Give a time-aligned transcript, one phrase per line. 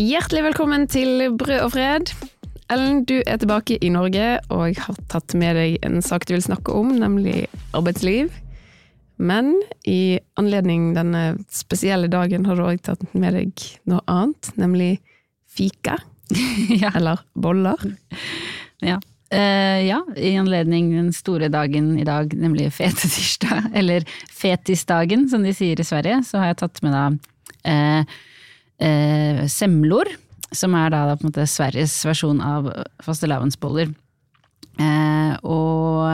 [0.00, 2.10] Hjertelig velkommen til Brød og fred.
[2.72, 6.44] Ellen, du er tilbake i Norge og har tatt med deg en sak du vil
[6.46, 7.42] snakke om, nemlig
[7.76, 8.30] arbeidsliv.
[9.20, 9.50] Men
[9.84, 14.88] i anledning denne spesielle dagen har du òg tatt med deg noe annet, nemlig
[15.52, 15.98] fika.
[16.80, 16.94] ja.
[16.94, 17.84] Eller boller.
[18.80, 18.96] Ja.
[19.28, 25.52] Uh, ja, i anledning den store dagen i dag, nemlig fetetirsdag, eller fetisdagen som de
[25.52, 27.04] sier i Sverige, så har jeg tatt med da
[27.68, 28.18] eh,
[28.82, 30.10] eh, semlor,
[30.50, 32.70] som er da, på en måte Sveriges versjon av
[33.04, 33.92] fastelavnsboller.
[34.80, 36.08] Eh, og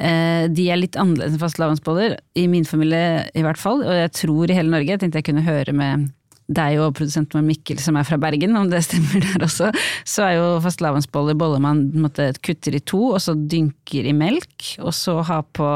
[0.00, 4.16] eh, de er litt annerledes enn fastelavnsboller, i min familie i hvert fall, og jeg
[4.22, 4.90] tror i hele Norge.
[4.94, 6.10] Jeg tenkte jeg kunne høre med
[6.52, 9.70] deg og produsenten Mikkel som er fra Bergen, om det stemmer der også,
[10.08, 14.74] så er jo fastelavnsboller boller man måtte, kutter i to, og så dynker i melk,
[14.82, 15.70] og så ha på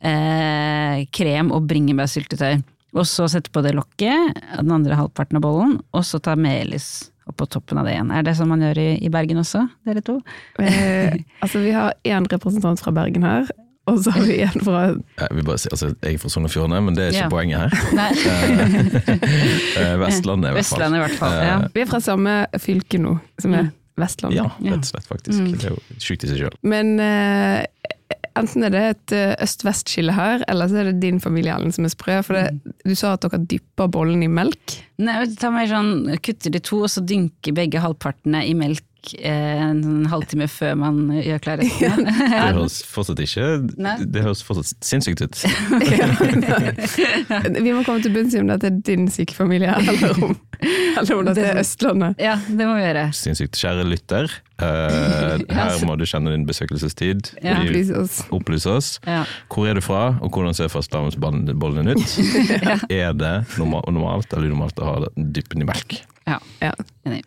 [0.00, 2.62] eh, krem og bringebærsyltetøy.
[2.96, 7.10] Og så sette på det lokket, den andre halvparten av bollen, og så ta melis
[7.28, 8.10] oppå toppen av det igjen.
[8.16, 10.14] Er det sånn man gjør i, i Bergen også, dere to?
[10.64, 13.50] Eh, altså, vi har én representant fra Bergen her,
[13.88, 16.48] og så har vi en fra Jeg vil bare si, altså, jeg er fra Sogn
[16.48, 17.30] og Fjordane, men det er ikke Ja.
[17.32, 17.70] poenget her.
[19.78, 20.80] Eh, Vestlandet, i hvert fall.
[20.80, 21.58] Vestlandet i hvert fall, ja.
[21.74, 24.38] Vi er fra samme fylke nå, som er Vestlandet.
[24.38, 25.40] Ja, rett og slett, faktisk.
[25.42, 25.52] Mm.
[25.58, 26.56] Det er jo sjukt i seg sjøl.
[26.70, 27.64] Men eh,
[28.40, 31.86] enten er det et eh, øst-vest-skille her, eller så er det din familie Ellen som
[31.86, 32.18] er sprø.
[32.26, 34.78] For det, du sa at dere dypper bollen i melk.
[35.02, 38.84] Nei, ta mer sånn, kutter de to, og så dynker begge halvpartene i melk
[39.22, 42.04] en sånn halvtime før man gjør klar resten.
[42.08, 43.46] Det høres fortsatt ikke
[43.78, 43.94] Nei.
[44.04, 45.38] Det høres fortsatt sinnssykt ut.
[47.64, 51.14] Vi må komme til bunns i om dette er din syke familie, eller om, eller
[51.16, 52.18] om dette er Østlandet.
[52.22, 53.06] Ja, det må vi gjøre.
[53.16, 53.58] Sinnssykt.
[53.58, 54.30] Kjære lytter,
[54.62, 57.32] eh, her må du kjenne din besøkelsestid.
[57.44, 57.58] Ja.
[57.62, 58.18] Opplys oss.
[58.34, 58.90] Opplys oss.
[59.06, 59.22] Ja.
[59.52, 62.18] Hvor er du fra, og hvordan ser fastlandsbollen ut?
[62.90, 66.00] Er det norma- normalt eller unormalt å ha dyppen i melk?
[66.28, 66.38] Ja.
[66.62, 66.74] Ja.
[67.08, 67.24] Enig.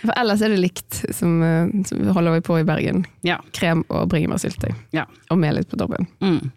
[0.00, 3.04] For ellers er det likt, som, eh, som holder vi på i Bergen.
[3.26, 3.40] Ja.
[3.56, 4.72] Krem og bringebærsyltetøy.
[4.96, 5.06] Ja.
[5.30, 6.08] Og med litt på toppen.
[6.24, 6.50] Mm.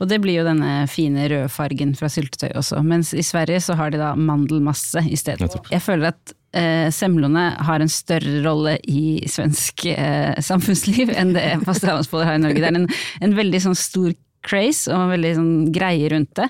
[0.00, 3.76] Og det blir jo denne fine røde fargen fra syltetøy også, mens i Sverige så
[3.76, 5.44] har de da mandelmasse i stedet.
[5.44, 5.68] Nettopp.
[5.74, 11.44] Jeg føler at eh, semlene har en større rolle i svensk eh, samfunnsliv enn det
[11.66, 12.62] fastelavnsboller har i Norge.
[12.62, 12.88] Det er en,
[13.28, 14.14] en veldig sånn stor
[14.46, 16.48] craze og en veldig sånn greie rundt det.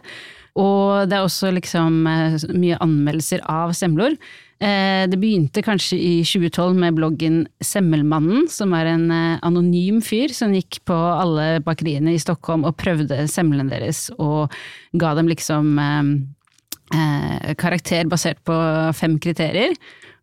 [0.60, 4.14] Og det er også liksom eh, mye anmeldelser av semlor.
[4.60, 10.34] Eh, Det begynte kanskje i 2012 med bloggen Semmelmannen, som er en eh, anonym fyr
[10.36, 14.52] som gikk på alle bakeriene i Stockholm og prøvde semlene deres, og
[15.00, 18.58] ga dem liksom eh, karakter basert på
[18.98, 19.72] fem kriterier.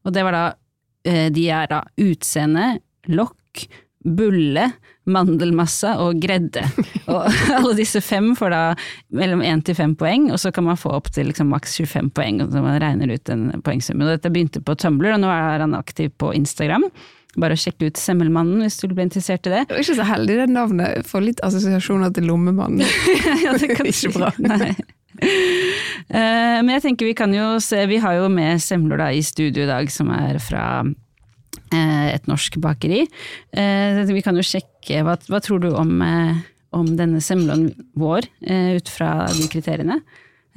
[0.05, 0.45] Og det var da
[1.07, 3.61] De er da utseende, lokk,
[4.05, 4.69] bulle,
[5.07, 6.63] mandelmasse og gredde.
[7.11, 8.61] Og alle disse fem får da
[9.15, 12.11] mellom én til fem poeng, og så kan man få opp til liksom maks 25
[12.15, 14.07] poeng, og så man regner ut en poengsummen.
[14.07, 16.89] Og dette begynte på Tumblr, og nå er han aktiv på Instagram.
[17.37, 19.65] Bare å sjekke ut Semmelmannen hvis du blir interessert i det.
[19.69, 21.07] Det er ikke så heldig det navnet.
[21.07, 22.85] Får litt assosiasjoner til Lommemannen.
[23.45, 24.31] ja, det kan Ikke bra.
[24.41, 24.73] Nei.
[25.17, 29.23] Eh, men jeg tenker vi kan jo se, vi har jo med semler da i
[29.25, 30.65] studio i dag som er fra
[31.71, 33.05] et norsk bakeri.
[33.53, 36.35] Eh, vi kan jo sjekke, hva, hva tror du om, eh,
[36.77, 40.01] om denne semlen vår, eh, ut fra de kriteriene?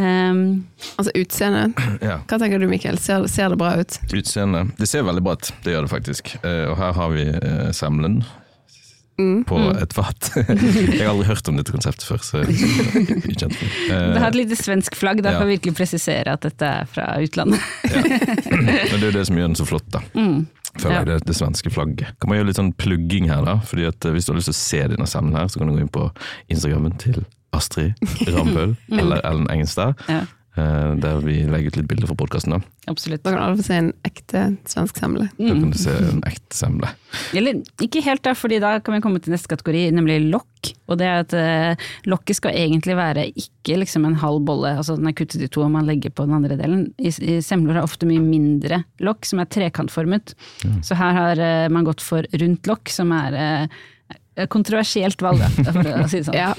[0.00, 0.65] Um,
[0.97, 1.75] Altså utseende.
[2.00, 2.21] Ja.
[2.25, 3.99] Hva tenker du Mikkel, ser, ser det bra ut?
[4.16, 4.71] Utseende.
[4.78, 6.31] Det ser veldig bra ut, det gjør det faktisk.
[6.41, 8.22] Eh, Og her har vi eh, semlen
[9.21, 9.43] Mm.
[9.44, 10.31] på et fat.
[10.41, 12.55] Jeg har aldri hørt om dette konseptet før, så jeg
[13.28, 13.91] ukjent for det.
[13.93, 15.38] Eh, har et lite svensk flagg, da Ja.
[15.43, 17.61] kan vi virkelig presisere at dette er fra utlandet.
[18.49, 20.00] Men det er jo det som gjør den så flott, da.
[20.17, 20.47] Mm.
[20.80, 21.00] Føler Ja.
[21.04, 22.14] jeg, det, det svenske flagget.
[22.20, 23.58] Kan man gjøre litt sånn plugging her, da?
[23.68, 25.68] Fordi at eh, Hvis du har lyst til å se denne semlen her, så kan
[25.70, 26.06] du gå inn på
[26.48, 27.94] Instagrammen til Astrid
[28.30, 29.98] Rambøll eller Ellen Engenstad.
[30.08, 30.22] Ja,
[30.56, 32.56] Der vi legger ut litt bilder fra podkasten.
[32.56, 32.88] Da.
[32.91, 33.22] absolutt.
[33.22, 35.28] Da kan alle få se en ekte svensk semle.
[35.38, 36.91] da kan du se en ekte semle.
[37.38, 40.72] Eller ikke helt, da, fordi da kan vi komme til neste kategori, nemlig lokk.
[40.91, 44.99] Og det er at eh, lokket skal egentlig være ikke liksom en halv bolle, altså
[44.99, 46.88] den er kuttet i to og man legger på den andre delen.
[46.99, 50.35] I, i semler er ofte mye mindre lokk, som er trekantformet.
[50.85, 53.81] Så her har eh, man gått for rundt lokk, som er eh,
[54.46, 56.37] et kontroversielt valg, da, for å si det sånn.
[56.38, 56.50] Ja.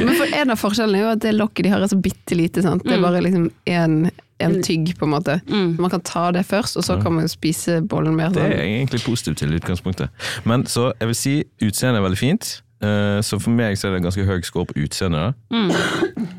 [0.00, 2.36] Men for en av forskjellene er jo at det lokket de har er så bitte
[2.38, 2.62] lite.
[2.64, 2.84] Sant?
[2.86, 3.96] Det er bare liksom en,
[4.42, 5.38] en tygg, på en måte.
[5.50, 5.76] Mm.
[5.82, 9.02] Man kan ta det først, og så kan man spise bollen mer Det er egentlig
[9.06, 10.10] positivt til utgangspunktet.
[10.48, 12.52] Men så jeg vil si utseendet er veldig fint.
[12.82, 15.36] Eh, Så for meg så er det en ganske høy score på utseendet.
[15.54, 15.70] Mm.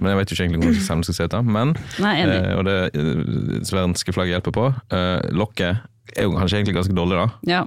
[0.02, 1.32] Men jeg vet jo ikke egentlig hvordan semlen skal se ut.
[1.32, 1.42] da.
[1.42, 1.72] Men,
[2.04, 4.66] Nei, eh, og det eh, svenske flagget hjelper på.
[4.92, 5.80] Eh, Lokket
[6.18, 7.28] er jo kanskje egentlig ganske dårlig, da.
[7.48, 7.62] Ja,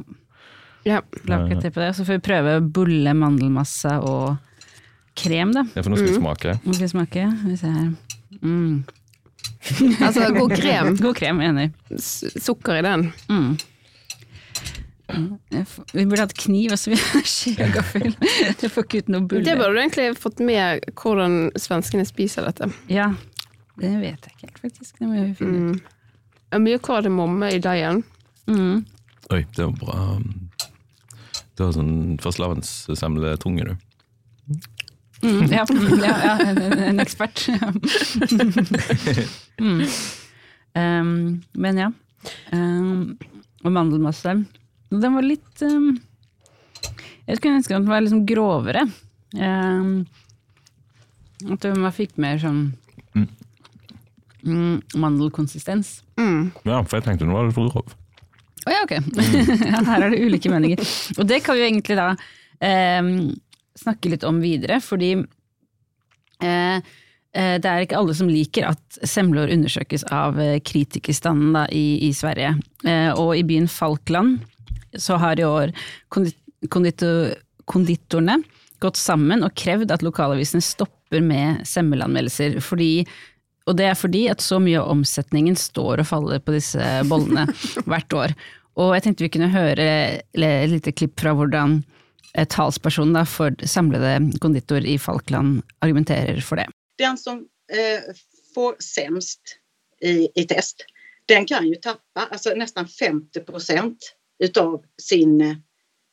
[0.86, 1.00] Ja.
[1.26, 1.92] la ikke til på det.
[1.98, 4.36] Så får vi prøve bulle, mandelmasse og
[5.18, 5.64] krem, da.
[5.74, 6.54] Ja, for nå skal vi smake.
[6.62, 7.24] Nå skal vi smake?
[7.46, 7.88] Vi ser her.
[8.42, 8.84] Mm.
[10.06, 10.92] Altså god krem.
[11.02, 11.70] God krem, enig.
[11.98, 13.08] S- Sukker i den.
[13.32, 13.56] Mm.
[15.92, 17.54] Vi burde hatt kniv, og så vi har skje
[18.60, 19.44] Det får ikke ut noe bulle.
[19.46, 22.68] Det burde du egentlig fått med hvordan svenskene spiser dette.
[22.90, 23.12] Ja,
[23.80, 24.98] det vet jeg ikke helt, faktisk.
[24.98, 25.92] Det må vi finne ut.
[26.56, 26.62] Mm.
[26.66, 28.02] Mye kardemomme i deigen.
[28.50, 28.84] Mm.
[29.34, 30.04] Oi, det var bra.
[31.56, 33.72] Du har sånn fastelavnssemletunge, du.
[35.24, 36.58] Mm, ja, mm, ja, ja, en,
[36.90, 37.46] en ekspert.
[39.62, 39.80] mm.
[40.76, 41.88] um, men ja.
[42.52, 43.16] Um,
[43.64, 44.34] og mandelmasse.
[44.92, 45.96] Den var litt um,
[47.26, 48.84] Jeg skulle ønske at den var liksom grovere.
[49.34, 50.04] Um,
[51.52, 52.76] at man fikk mer sånn
[54.46, 56.02] mm, mandelkonsistens.
[56.20, 56.52] Mm.
[56.64, 57.96] Ja, for jeg tenkte nå var det for grov.
[58.66, 58.94] Å ja, ok.
[59.88, 60.82] her er det ulike meninger.
[61.16, 62.08] Og det kan vi jo egentlig da
[62.64, 63.10] eh,
[63.78, 65.12] snakke litt om videre, fordi
[66.42, 71.66] eh, eh, det er ikke alle som liker at semler undersøkes av eh, kritikerstanden da,
[71.70, 72.56] i, i Sverige.
[72.86, 74.40] Eh, og i byen Falkland
[74.96, 75.74] så har i år
[76.12, 76.42] kondit
[76.72, 77.08] kondito
[77.68, 78.38] konditorene
[78.82, 83.04] gått sammen og krevd at lokalavisene stopper med semmelanmeldelser, fordi
[83.66, 87.48] og det er fordi at så mye av omsetningen står og faller på disse bollene
[87.90, 88.34] hvert år.
[88.78, 89.86] Og jeg tenkte vi kunne høre
[90.22, 91.80] et lite klipp fra hvordan
[92.36, 96.68] eh, talspersonen da for samlede konditor i Falkland argumenterer for det.
[97.00, 97.42] Den som
[97.72, 98.04] eh,
[98.54, 99.56] får sämst
[100.00, 100.84] i, i test,
[101.26, 103.96] den kan jo tappe altså nesten 50 av
[104.44, 105.56] utav sin eh,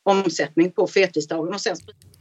[0.04, 1.54] omsetning på fettisdagen.
[1.54, 1.78] Og sen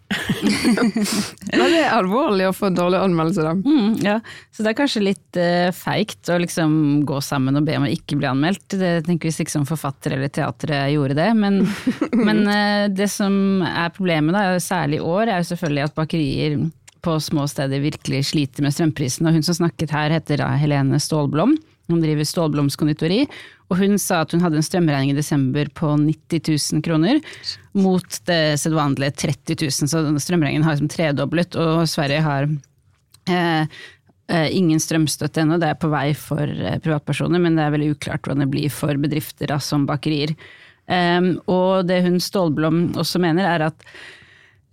[1.54, 3.54] Ja, det er alvorlig å få dårlig anmeldelse, da.
[3.54, 4.16] Mm, ja,
[4.54, 7.92] så det er kanskje litt uh, feigt å liksom gå sammen og be om å
[7.92, 8.78] ikke bli anmeldt.
[8.80, 11.30] Det tenker Hvis ikke som forfatter eller teatret gjorde det.
[11.38, 11.62] Men,
[12.28, 16.58] men uh, det som er problemet, da, særlig i år, er jo selvfølgelig at bakerier
[17.04, 19.28] på små steder virkelig sliter med strømprisen.
[19.28, 21.58] Og hun som snakket her heter da Helene Stålblom.
[21.92, 23.24] Hun driver stålblomstkonditori,
[23.72, 27.20] og hun sa at hun hadde en strømregning i desember på 90 000 kroner,
[27.76, 32.48] mot det sedvanlige 30 000, så strømregningen har liksom tredoblet, og Sverige har
[33.28, 33.68] eh,
[34.32, 37.94] eh, ingen strømstøtte ennå, det er på vei for eh, privatpersoner, men det er veldig
[37.98, 40.36] uklart hvordan det blir for bedrifter som bakerier.
[40.84, 43.86] Um, og det hun Stålblom også mener, er at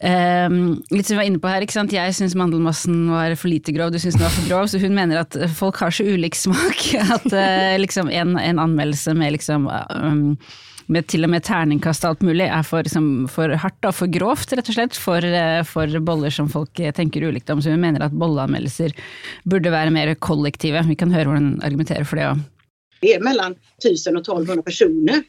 [0.00, 1.92] Um, litt som vi var inne på her, ikke sant?
[1.92, 4.68] Jeg syns mandelmassen var for lite grov, du syns den var for grov.
[4.72, 6.86] Så hun mener at folk har så ulik smak
[7.18, 10.22] at uh, liksom en, en, anmeldelse med liksom um,
[10.90, 14.10] med til og med terningkast og alt mulig, er for, liksom, for hardt og for
[14.10, 17.60] grovt, rett og slett, for, uh, for, boller som folk tenker ulikt om.
[17.60, 18.96] Så hun mener at bolleanmeldelser
[19.44, 20.80] burde være mer kollektive.
[20.88, 22.40] Vi kan høre hvordan hun argumenterer for det òg.
[23.00, 25.22] Det er mellom 1000 og 1200 personer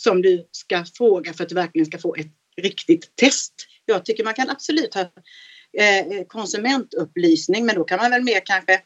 [0.00, 2.30] som du skal spørre for at du virkelig skal få et
[2.60, 3.66] riktig test.
[3.92, 8.80] Jag tycker man kan absolut ha eh, konsumentupplysning men då kan man väl mer kanske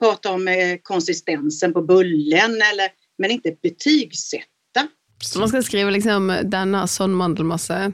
[0.00, 2.88] prata om eh, konsistensen på bullen eller,
[3.18, 4.88] men inte betygsätta.
[5.22, 7.92] Så man skal skrive liksom 'denne sån mandelmasse',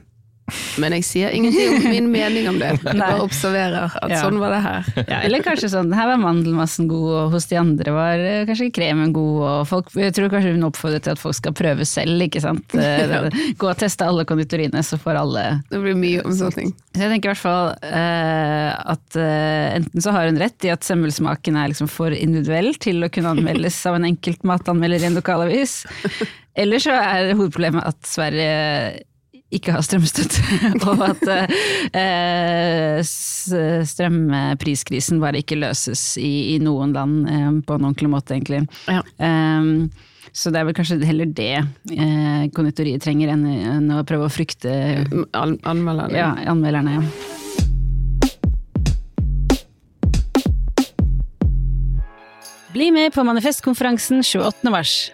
[0.82, 2.70] men jeg sier ingenting om min mening om det.
[2.82, 4.20] Jeg bare observerer at Ja.
[4.22, 4.88] sånn var det her.
[5.08, 8.70] Ja, eller kanskje sånn, her var mandelmassen god, og hos de andre var eh, kanskje
[8.74, 12.20] kremen god, og folk, jeg tror kanskje hun oppfordrer til at folk skal prøve selv,
[12.28, 12.74] ikke sant.
[12.82, 13.28] Eh,
[13.58, 16.72] Gå og teste alle konditoriene, så får alle Det blir mye om sånne ting.
[16.94, 20.72] Så jeg tenker i hvert fall eh, at eh, enten så har hun rett i
[20.74, 25.08] at semmelsmaken er liksom for individuell til å kunne anmeldes av en enkelt matanmelder i
[25.10, 25.78] en lokalavis,
[26.62, 29.02] eller så er hovedproblemet at Sverige
[29.52, 30.42] ikke har strømstøtte,
[30.88, 31.24] og at
[31.96, 33.02] eh,
[33.92, 38.64] strømpriskrisen bare ikke løses i, i noen land eh, på en ordentlig måte, egentlig.
[38.88, 39.02] Ja.
[39.18, 39.90] Um,
[40.32, 44.32] så det er vel kanskje heller det eh, konditoriet trenger, enn, enn å prøve å
[44.32, 44.72] frykte
[45.36, 46.16] An anmelderne.
[46.16, 46.96] ja, anmelderne.
[46.96, 47.02] Ja.
[52.72, 54.70] Bli med på manifestkonferansen 28.
[54.72, 55.12] mars.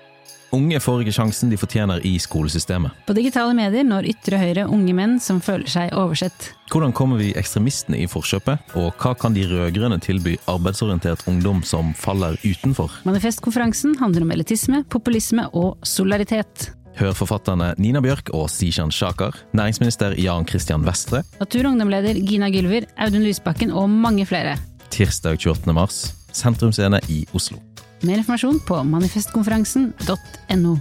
[0.56, 2.94] Unge får ikke sjansen de fortjener i skolesystemet.
[3.06, 6.52] På digitale medier når ytre høyre unge menn som føler seg oversett.
[6.72, 11.92] Hvordan kommer vi ekstremistene i forkjøpet, og hva kan de rød-grønne tilby arbeidsorientert ungdom som
[11.96, 12.96] faller utenfor?
[13.08, 16.70] Manifestkonferansen handler om elitisme, populisme og solidaritet.
[16.98, 22.48] Hør forfatterne Nina Bjørk og Sishan Shakar, næringsminister Jan Christian Vestre, Natur- og ungdomsleder Gina
[22.50, 24.56] Gylver, Audun Lysbakken og mange flere.
[24.90, 25.74] tirsdag 28.
[25.76, 27.60] mars, sentrumsscene i Oslo.
[28.06, 30.74] Mer informasjon på manifestkonferansen.no.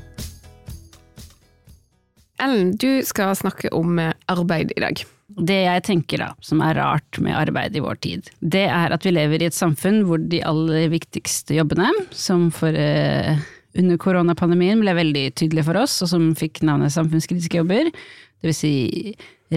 [2.38, 5.02] Ellen, du skal snakke om eh, arbeid i dag.
[5.28, 9.06] Det jeg tenker da, som er rart med arbeid i vår tid, det er at
[9.06, 13.42] vi lever i et samfunn hvor de aller viktigste jobbene, som for eh,
[13.78, 18.58] under koronapandemien ble veldig tydelige for oss, og som fikk navnet samfunnskritiske jobber, det vil
[18.58, 18.76] si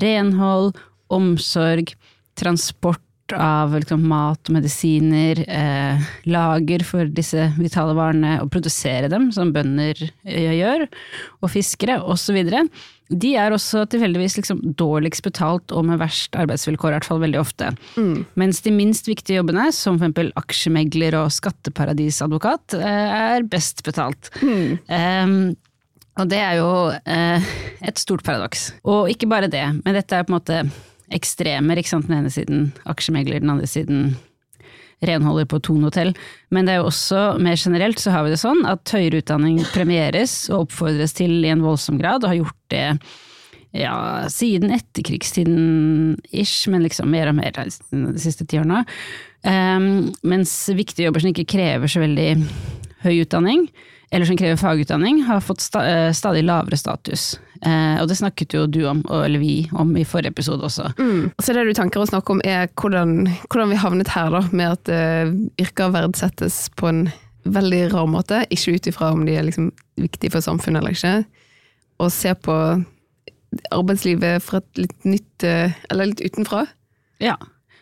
[0.00, 0.72] renhold,
[1.12, 1.92] omsorg,
[2.40, 3.04] transport
[3.36, 9.52] av liksom, mat og medisiner, eh, lager for disse vitale varene, og produsere dem, som
[9.54, 10.86] bønder eh, gjør,
[11.40, 12.40] og fiskere, osv.
[13.10, 17.40] De er også tilfeldigvis liksom dårligst betalt og med verst arbeidsvilkår, i hvert fall veldig
[17.40, 17.72] ofte.
[17.96, 18.26] Mm.
[18.38, 24.30] Mens de minst viktige jobbene, som eksempel aksjemegler og skatteparadisadvokat, eh, er best betalt.
[24.42, 24.78] Mm.
[24.86, 25.34] Um,
[26.20, 27.50] og det er jo eh,
[27.86, 28.70] et stort paradoks.
[28.84, 30.62] Og ikke bare det, men dette er på en måte
[31.14, 32.08] ekstremer, ikke sant.
[32.08, 34.12] Den ene siden aksjemegler, den andre siden
[35.06, 36.12] renholder på Thon hotell.
[36.52, 39.60] Men det er jo også, mer generelt så har vi det sånn at høyere utdanning
[39.72, 42.86] premieres og oppfordres til i en voldsom grad, og har gjort det
[43.76, 43.94] ja,
[44.32, 48.82] siden etterkrigstiden ish, men liksom mer og mer de siste tiårene.
[49.46, 52.30] Um, mens viktige jobber som ikke krever så veldig
[53.06, 53.68] høy utdanning,
[54.10, 57.38] eller som krever fagutdanning, har fått eh, stadig lavere status.
[57.62, 60.88] Eh, og det snakket jo du om, eller vi om i forrige episode også.
[60.98, 61.30] Mm.
[61.38, 64.74] Så det du tenker å snakke om er hvordan, hvordan vi havnet her, da, med
[64.74, 65.30] at uh,
[65.62, 67.04] yrker verdsettes på en
[67.46, 71.14] veldig rar måte, ikke ut ifra om de er liksom viktige for samfunnet eller ikke,
[72.02, 72.56] og se på
[73.74, 76.66] arbeidslivet fra et litt nytt, eller litt utenfra.
[77.22, 77.36] Ja.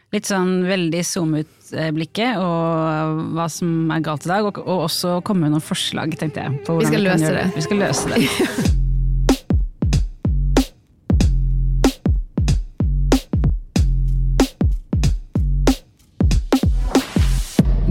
[0.09, 5.45] Litt sånn veldig zoom-ut-blikket og hva som er galt i dag, og, og også komme
[5.45, 6.65] med noen forslag, tenkte jeg.
[6.65, 7.53] Vi skal løse gjøre det.
[7.53, 8.25] Vi skal løse det.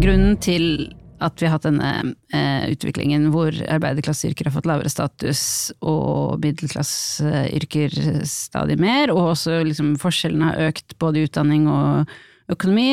[0.01, 0.89] Grunnen til
[1.23, 1.91] at vi har hatt denne
[2.35, 5.41] eh, utviklingen hvor arbeiderklasseyrker har fått lavere status
[5.81, 7.95] og middelklasseyrker
[8.29, 12.13] stadig mer, og også liksom forskjellene har økt både i utdanning og
[12.53, 12.91] økonomi,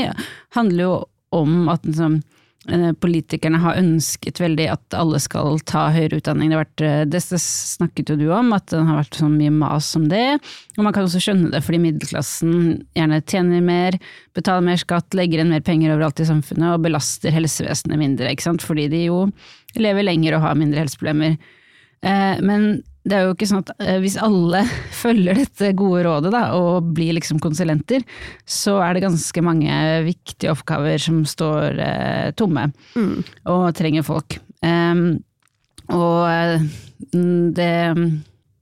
[0.56, 0.94] handler jo
[1.34, 6.52] om at liksom, eh, politikerne har ønsket veldig at alle skal ta høyere utdanning.
[6.52, 9.90] Det, vært, eh, det snakket jo du om, at det har vært så mye mas
[9.98, 10.38] om det.
[10.78, 12.54] Og man kan også skjønne det, fordi middelklassen
[12.96, 13.98] gjerne tjener mer,
[14.36, 18.32] betaler mer skatt, legger inn mer penger overalt i samfunnet og belaster helsevesenet mindre,
[18.64, 19.20] fordi de jo
[19.76, 21.36] lever lenger og har mindre helseproblemer.
[22.04, 24.62] Eh, Men det er jo ikke sånn at eh, hvis alle
[25.02, 28.04] følger dette gode rådet da, og blir liksom konsulenter,
[28.48, 33.18] så er det ganske mange viktige oppgaver som står eh, tomme Mm.
[33.50, 34.38] og trenger folk.
[34.64, 35.18] Um,
[35.92, 36.62] og eh,
[37.12, 37.72] det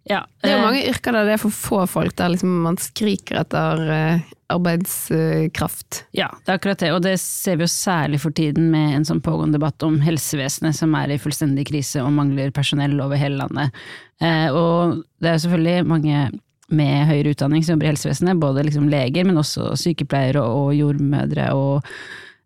[0.09, 2.55] ja, Det er jo eh, mange yrker der det er for få folk, der liksom
[2.65, 6.03] man skriker etter eh, arbeidskraft.
[6.17, 9.07] Ja, det er akkurat det, og det ser vi jo særlig for tiden med en
[9.09, 13.39] sånn pågående debatt om helsevesenet som er i fullstendig krise og mangler personell over hele
[13.45, 13.79] landet.
[14.23, 16.27] Eh, og det er jo selvfølgelig mange
[16.73, 21.51] med høyere utdanning som jobber i helsevesenet, både liksom leger, men også sykepleiere og jordmødre
[21.57, 21.91] og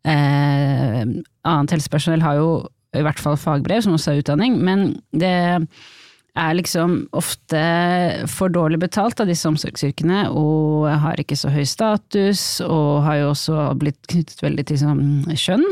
[0.06, 2.48] eh, annet helsepersonell har jo
[2.96, 5.36] i hvert fall fagbrev, som også er utdanning, men det
[6.36, 7.60] er liksom ofte
[8.30, 13.30] for dårlig betalt av disse omsorgsyrkene, og har ikke så høy status, og har jo
[13.32, 15.64] også blitt knyttet veldig til sånn kjønn.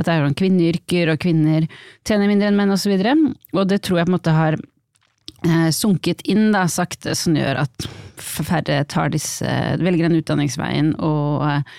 [0.00, 1.66] At det er sånn kvinneyrker, og kvinner
[2.08, 2.94] tjener mindre enn menn, osv.
[2.94, 7.16] Og, så og det tror jeg på en måte har eh, sunket inn da, sakte,
[7.18, 7.90] som gjør at
[8.22, 9.52] færre disse,
[9.82, 11.78] velger den utdanningsveien, og eh,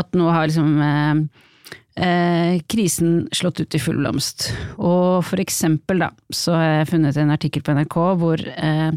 [0.00, 1.46] at nå har liksom eh,
[1.96, 4.50] eh, krisen slått ut i full blomst.
[4.76, 8.92] Og for eksempel da, så har jeg funnet en artikkel på NRK hvor eh,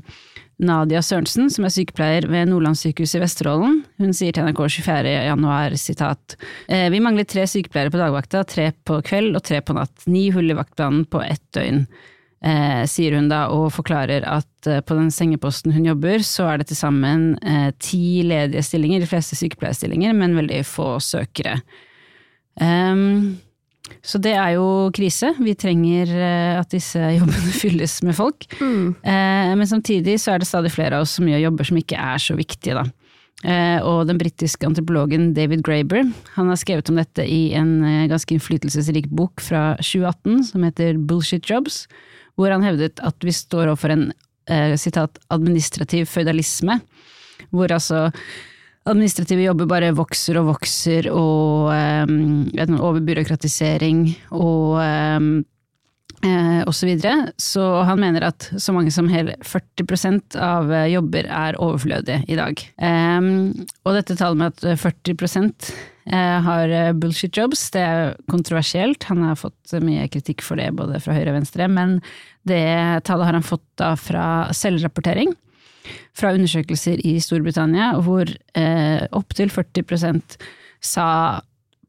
[0.64, 5.14] Nadia Sørensen, som er sykepleier ved Nordlandssykehuset i Vesterålen, hun sier til NRK 24.
[5.28, 9.76] januar, sitat, eh, vi mangler tre sykepleiere på dagvakta, tre på kveld og tre på
[9.78, 10.08] natt.
[10.08, 11.86] Ni hull i vaktplanen på ett døgn.
[12.44, 16.60] Eh, sier hun da, og forklarer at eh, på den sengeposten hun jobber, så er
[16.60, 21.62] det til sammen eh, ti ledige stillinger, de fleste sykepleierstillinger, men veldig få søkere.
[22.62, 23.38] Ehm,
[24.04, 25.34] så det er jo krise.
[25.40, 28.48] Vi trenger eh, at disse jobbene fylles med folk.
[28.60, 32.00] Eh, men samtidig så er det stadig flere av oss som gjør jobber som ikke
[32.00, 32.88] er så viktige, da.
[33.44, 36.06] Eh, og den britiske antropologen David Graeber
[36.38, 40.96] han har skrevet om dette i en eh, ganske innflytelsesrik bok fra 2018 som heter
[41.10, 41.82] Bullshit Jobs,
[42.40, 44.06] hvor han hevdet at vi står overfor en
[44.48, 46.80] eh, sitat, administrativ føydalisme,
[47.52, 48.06] hvor altså
[48.90, 55.34] administrative jobber bare vokser og vokser, og um, overbyråkratisering og um,
[56.25, 57.32] eh, så videre.
[57.38, 62.38] Så han mener at så mange som hele 40% av eh, jobber er overflødige i
[62.40, 62.63] dag.
[62.78, 63.54] Um,
[63.86, 69.08] og dette tallet med at 40 eh, har eh, bullshit jobs, det er kontroversielt.
[69.12, 72.02] Han har fått mye kritikk for det både fra høyre og venstre, men
[72.48, 72.66] det
[73.08, 75.32] tallet har han fått da fra selvrapportering
[76.18, 80.38] fra undersøkelser i Storbritannia, hvor eh, opptil 40%
[80.84, 81.08] sa,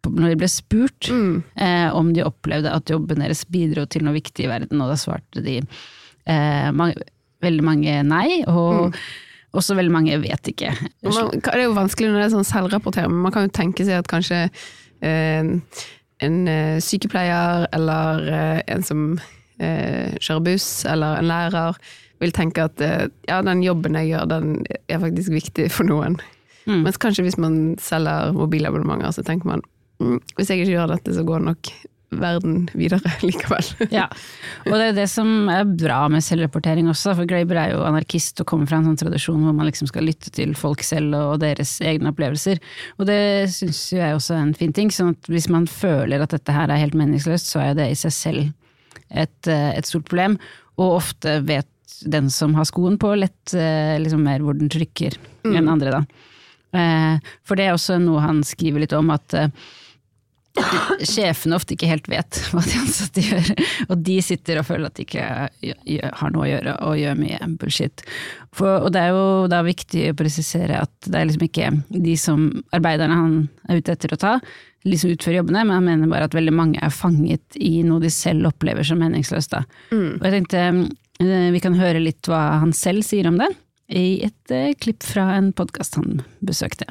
[0.05, 1.43] når de ble spurt, Mm.
[1.57, 4.97] eh, om de opplevde at jobben deres bidro til noe viktig i verden, og da
[5.01, 6.95] svarte de eh, mange,
[7.45, 8.43] veldig mange nei.
[8.49, 8.95] Og,
[9.55, 10.73] også veldig mange vet ikke.
[11.07, 13.85] Man, det er jo vanskelig når det er sånn selvrapportering, men man kan jo tenke
[13.87, 14.41] seg at kanskje
[14.99, 15.53] eh,
[16.27, 19.05] en eh, sykepleier eller eh, en som
[19.63, 21.79] eh, kjører buss, eller en lærer,
[22.23, 24.55] vil tenke at eh, ja, den jobben jeg gjør, den
[24.89, 26.19] er faktisk viktig for noen.
[26.65, 26.85] Mm.
[26.87, 29.65] Mens kanskje hvis man selger mobilabonnementer, så tenker man
[30.01, 31.73] mm, hvis jeg ikke gjør dette, så går nok
[32.21, 33.67] verden videre likevel.
[33.93, 34.07] Ja,
[34.69, 38.41] og det er det som er bra med selvrapportering også, for Graeber er jo anarkist
[38.43, 41.43] og kommer fra en sånn tradisjon hvor man liksom skal lytte til folk selv og
[41.43, 42.63] deres egne opplevelser.
[42.99, 43.21] Og det
[43.55, 46.55] syns jo jeg også er en fin ting, sånn at hvis man føler at dette
[46.55, 48.45] her er helt meningsløst, så er jo det i seg selv
[49.11, 50.39] et, eh, et stort problem,
[50.81, 51.69] og ofte vet
[52.03, 56.03] den som har skoen på, lett eh, liksom mer hvor den trykker enn andre, da.
[56.75, 59.49] Eh, For det er også noe han skriver litt om, at eh,
[61.05, 63.49] sjefene ofte ikke helt vet hva de ansatte gjør,
[63.89, 65.25] og de sitter og føler at de ikke
[66.21, 68.05] har noe å gjøre, og gjør mye bullshit.
[68.55, 72.15] For, og det er jo da viktig å presisere at det er liksom ikke de
[72.21, 72.47] som
[72.77, 73.35] arbeiderne han
[73.69, 74.37] er ute etter å ta,
[74.85, 78.11] liksom utfører jobbene, men han mener bare at veldig mange er fanget i noe de
[78.13, 79.55] selv opplever som meningsløst.
[79.57, 79.63] Da.
[80.21, 80.65] Og jeg tenkte
[81.21, 83.51] vi kan høre litt hva han selv sier om det,
[83.89, 86.87] i et eh, klipp fra en podkast han besøkte.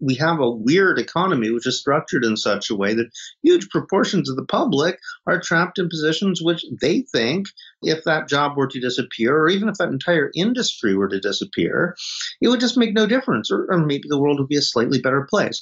[0.00, 3.10] we have a weird economy which is structured in such a way that
[3.42, 7.48] huge proportions of the public are trapped in positions which they think
[7.82, 11.96] if that job were to disappear or even if that entire industry were to disappear
[12.40, 15.00] it would just make no difference or, or maybe the world would be a slightly
[15.00, 15.60] better place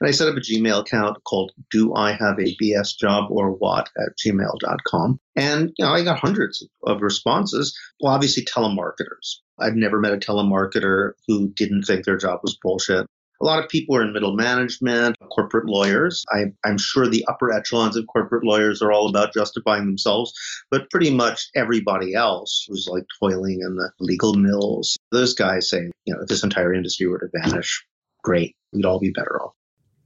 [0.00, 3.52] and I set up a Gmail account called Do I Have a BS Job or
[3.52, 5.20] What at gmail.com.
[5.36, 7.78] And, you know, I got hundreds of responses.
[8.00, 9.36] Well, obviously telemarketers.
[9.58, 13.06] I've never met a telemarketer who didn't think their job was bullshit.
[13.40, 16.24] A lot of people are in middle management, corporate lawyers.
[16.32, 20.32] I, I'm sure the upper echelons of corporate lawyers are all about justifying themselves,
[20.70, 25.90] but pretty much everybody else who's like toiling in the legal mills, those guys say,
[26.04, 27.84] you know, if this entire industry were to vanish,
[28.22, 29.52] great, we'd all be better off.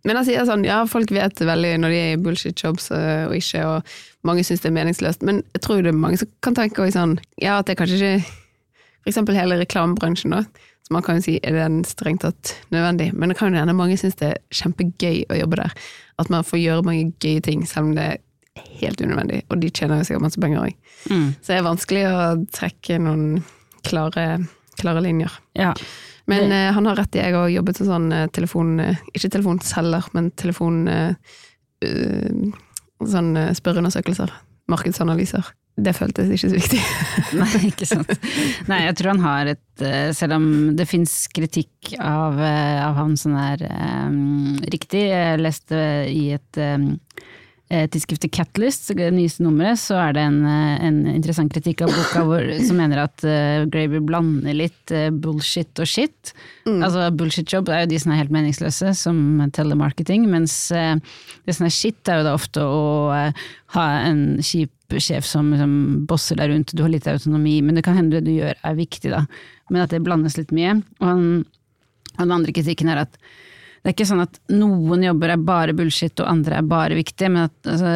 [0.06, 3.34] Men jeg sier sånn, ja, folk vet veldig når de er i bullshit-jobs eh, og
[3.38, 6.56] ikke, og mange syns det er meningsløst, men jeg tror det er mange som kan
[6.58, 8.36] tenke også sånn, ja, at det er kanskje ikke
[8.98, 10.42] For eksempel hele reklamebransjen, da.
[10.84, 13.74] Så man kan jo si er den strengt tatt nødvendig, men det kan jo hende
[13.78, 15.72] mange syns det er kjempegøy å jobbe der.
[16.20, 18.20] At man får gjøre mange gøye ting, selv om det er
[18.80, 20.76] helt unødvendig, og de tjener jo sikkert masse penger òg.
[21.08, 21.28] Mm.
[21.38, 22.18] Så det er vanskelig å
[22.58, 23.24] trekke noen
[23.86, 24.26] klare,
[24.80, 25.38] klare linjer.
[25.56, 25.72] Ja.
[26.28, 26.74] Men mm.
[26.76, 28.74] han har rett i, jeg har jobbet som sånn eh, telefon...
[28.84, 30.82] eh, ikke telefonselger, men telefon...
[32.98, 34.32] sånn spørreundersøkelser.
[34.68, 35.46] Markedsanalyser.
[35.78, 36.80] Det føltes ikke så viktig.
[37.40, 38.10] Nei, ikke sant.
[38.66, 39.84] Nei, jeg tror han har et
[40.18, 45.78] Selv om det fins kritikk av, av han som er um, riktig, jeg leste
[46.10, 46.96] i et um,
[47.68, 52.22] tidsskriftet Catalyst, det nyeste nummeret, så er det en, eh, en interessant kritikk av boka
[52.24, 56.32] hvor, som mener at uh, Graver blander litt uh, bullshit og shit.
[56.68, 59.18] Altså bullshit job er jo de som er helt meningsløse, som
[59.52, 60.96] telemarketing, mens uh,
[61.44, 62.80] det som er shit er jo da ofte å
[63.12, 63.44] uh,
[63.76, 65.72] ha en kjip sjef som, som
[66.08, 68.78] bosser deg rundt, du har litt autonomi, men det kan hende det du gjør er
[68.78, 69.26] viktig, da.
[69.68, 70.78] Men at det blandes litt mye.
[71.02, 71.26] Og, han,
[72.14, 73.20] og den andre kritikken er at
[73.78, 77.30] det er ikke sånn at noen jobber er bare bullshit og andre er bare viktige,
[77.30, 77.92] men at, altså,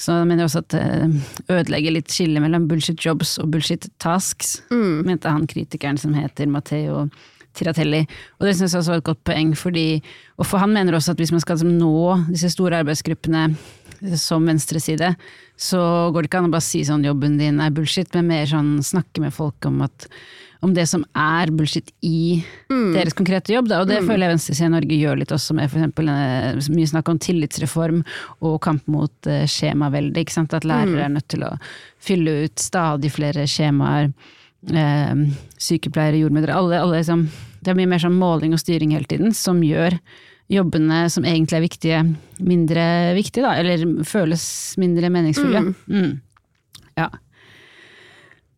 [0.00, 4.56] så mener jeg også at det ødelegger litt skillet mellom bullshit jobs og bullshit tasks,
[4.70, 7.04] mente han kritikeren som heter Matteo
[7.54, 8.02] Tiratelli.
[8.40, 9.86] Og det syns jeg også var et godt poeng, fordi,
[10.40, 13.46] og for han mener også at hvis man skal liksom nå disse store arbeidsgruppene
[14.20, 15.12] som venstreside,
[15.54, 15.80] så
[16.12, 18.76] går det ikke an å bare si sånn jobben din er bullshit, men mer sånn
[18.84, 20.08] snakke med folk om at
[20.64, 23.68] om det som er bullshit i deres konkrete jobb.
[23.70, 23.82] Da.
[23.82, 26.68] Og det føler jeg venstresiden i Norge gjør litt også, med f.eks.
[26.72, 28.00] mye snakk om tillitsreform
[28.44, 30.24] og kamp mot uh, skjemavelde.
[30.24, 30.56] Ikke sant?
[30.56, 31.54] At lærere er nødt til å
[32.02, 34.10] fylle ut stadig flere skjemaer.
[34.64, 35.16] Eh,
[35.60, 37.26] sykepleiere, jordmødre alle, alle liksom,
[37.60, 39.98] Det er mye mer sånn måling og styring hele tiden som gjør
[40.48, 41.98] jobbene som egentlig er viktige,
[42.44, 43.54] mindre viktige, da.
[43.60, 44.46] Eller føles
[44.80, 45.66] mindre meningsfulle.
[45.88, 46.14] Mm.
[46.96, 47.10] Ja.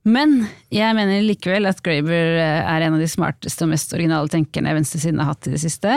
[0.07, 4.75] Men jeg mener likevel at Graeber er en av de smarteste og mest originale tenkerne
[4.77, 5.93] venstresiden har hatt i det siste.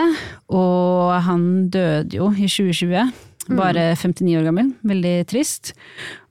[0.50, 3.14] Og han døde jo i 2020,
[3.54, 4.74] bare 59 år gammel.
[4.90, 5.76] Veldig trist.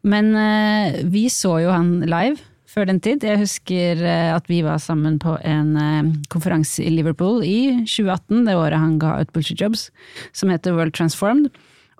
[0.02, 2.38] Men eh, vi så jo han live
[2.68, 3.24] før den tid.
[3.24, 8.44] Jeg husker eh, at vi var sammen på en eh, konferanse i Liverpool i 2018,
[8.46, 9.88] det året han ga ut Bullshit Jobs,
[10.36, 11.50] som heter World Transformed.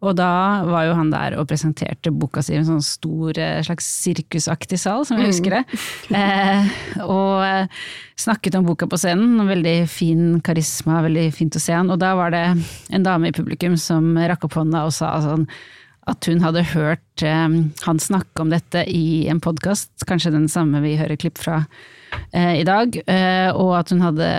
[0.06, 3.58] Og da var jo han der og presenterte boka si i en sånn stor eh,
[3.66, 5.64] slags sirkusaktig sal, som jeg husker det.
[6.18, 6.68] Eh,
[7.04, 7.80] og eh,
[8.18, 9.42] snakket om boka på scenen.
[9.48, 11.90] Veldig fin karisma, veldig fint å se han.
[11.92, 12.44] Og da var det
[12.94, 15.46] en dame i publikum som rakk opp hånda og sa sånn
[16.08, 20.82] at hun hadde hørt eh, han snakke om dette i en podkast, kanskje den samme
[20.84, 21.62] vi hører klipp fra
[22.32, 24.30] eh, i dag, eh, og at hun hadde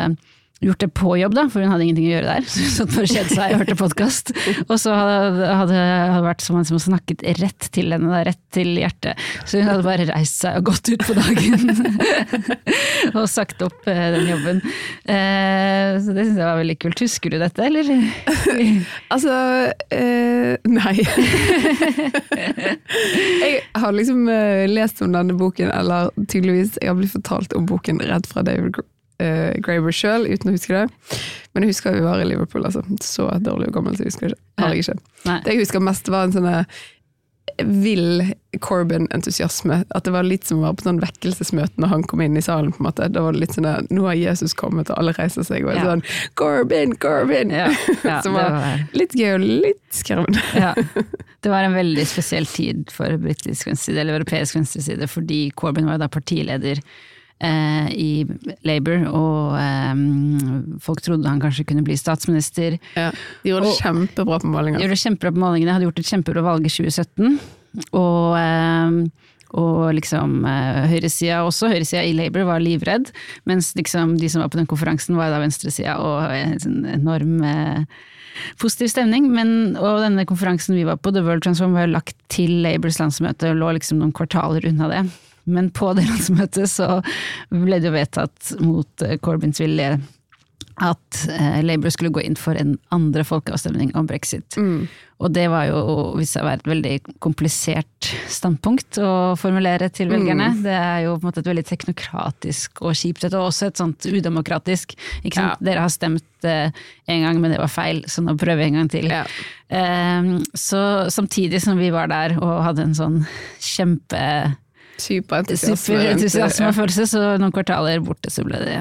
[0.60, 2.48] gjort det på jobb, da, for hun hadde ingenting å gjøre der.
[2.52, 4.32] Så hun satt bare kjedet seg og hørte podkast.
[4.66, 8.74] Og så hadde, det vært som han som snakket rett til henne, da, rett til
[8.80, 9.20] hjertet.
[9.46, 11.72] Så hun hadde bare reist seg og gått ut på dagen.
[13.18, 14.62] og sagt opp eh, den jobben.
[15.06, 17.06] Eh, så det syns jeg var veldig kult.
[17.06, 17.90] Husker du dette, eller?
[19.14, 19.34] Altså
[19.94, 20.94] eh, Nei.
[23.40, 27.68] jeg har liksom eh, lest om denne boken, eller tydeligvis jeg har blitt fortalt om
[27.70, 28.88] boken rett fra David Gr-
[29.20, 30.86] eh, Graeber sjøl, uten å huske det.
[31.54, 32.84] Men jeg husker vi var i Liverpool, altså.
[33.04, 34.64] Så dårlig og gammel så husker jeg ikke.
[34.64, 35.00] har jeg ikke.
[35.26, 35.40] Nei.
[35.46, 36.80] Det jeg husker mest, var en sånn eh,
[37.66, 38.22] vill
[38.64, 39.82] Corbyn-entusiasme.
[39.96, 42.44] At det var litt som å være på sånn vekkelsesmøte når han kom inn i
[42.46, 42.72] salen.
[42.72, 43.08] på en måte.
[43.12, 45.74] Da var det litt sånn der, Nå har Jesus kommet, og alle reiser seg og
[45.74, 45.86] er Ja.
[45.90, 46.04] sånn
[46.40, 47.52] Corbyn, Corbyn!
[47.52, 47.68] Ja,
[48.06, 50.42] ja, Som var var- litt gøy og litt skremmende.
[50.56, 50.74] Ja.
[51.42, 55.98] Det var en veldig spesiell tid for britisk venstreside, eller europeisk venstreside, fordi Corbyn var
[56.02, 56.82] da partileder
[57.40, 58.10] eh, i
[58.68, 60.04] Labour, og eh,
[60.84, 62.78] folk trodde han kanskje kunne bli statsminister.
[62.98, 63.10] Ja.
[63.44, 64.84] De gjorde det kjempebra på målingene.
[64.84, 67.40] Gjorde det kjempebra på målingene, hadde gjort et kjempebra valg i 2017.
[67.96, 69.26] Og, eh,
[69.60, 73.10] og liksom eh, høyresida også, høyresida i Labour var livredd,
[73.50, 78.00] mens liksom de som var på den konferansen var da venstresida og en enorm eh,
[78.62, 79.30] positiv stemning.
[79.34, 83.54] Men, og denne konferansen vi var på, The World Transform, var lagt til Labours landsmøte
[83.54, 85.04] og lå liksom noen kvartaler unna det.
[85.46, 87.00] Men på det landsmøtet så
[87.50, 89.98] ble det jo vedtatt mot eh, Corbyns vilje
[90.80, 94.56] at eh, Labour skulle gå inn for en andre folkeavstemning om brexit.
[95.20, 95.80] Og det var jo
[96.16, 100.54] hvis seg å være et veldig komplisert standpunkt å formulere til velgerne.
[100.64, 104.08] Det er jo på en måte et veldig teknokratisk og kjipt, og også et sånt
[104.08, 104.96] udemokratisk.
[105.20, 105.66] Ikke sant?
[105.66, 106.72] Dere har stemt eh,
[107.12, 109.12] en gang, men det var feil, så nå prøver vi en gang til.
[109.12, 109.26] Ja.
[109.68, 113.22] Eh, så samtidig som vi var der og hadde en sånn
[113.60, 114.24] kjempe
[115.00, 115.80] Superentusiasme.
[115.80, 118.78] Superentusiasme og følelse, så noen kvartaler borte så ble det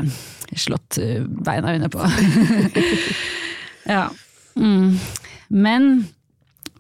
[0.59, 2.05] slått uh, beina under på.
[3.95, 4.07] ja.
[4.59, 4.97] Mm.
[5.49, 5.91] Men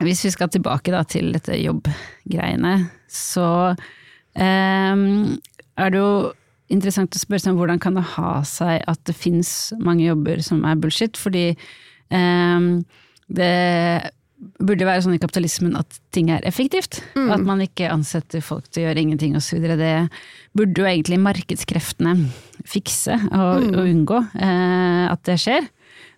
[0.03, 2.75] hvis vi skal tilbake da til dette jobbgreiene,
[3.11, 3.49] så
[4.39, 5.39] ehm,
[5.79, 6.13] er det jo
[6.73, 10.43] interessant å spørre seg om hvordan kan det ha seg at det fins mange jobber
[10.45, 11.51] som er bullshit, fordi
[12.15, 12.85] ehm,
[13.29, 17.01] det burde være sånn i kapitalismen at ting er effektivt.
[17.19, 19.65] At man ikke ansetter folk til å gjøre ingenting osv.
[19.81, 19.95] Det
[20.57, 22.15] burde jo egentlig markedskreftene
[22.69, 25.67] fikse og, og unngå eh, at det skjer.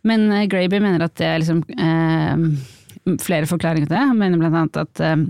[0.09, 4.07] Men eh, Graby mener at det er liksom eh, flere forklaringer til det.
[4.13, 5.27] Han mener blant annet at eh,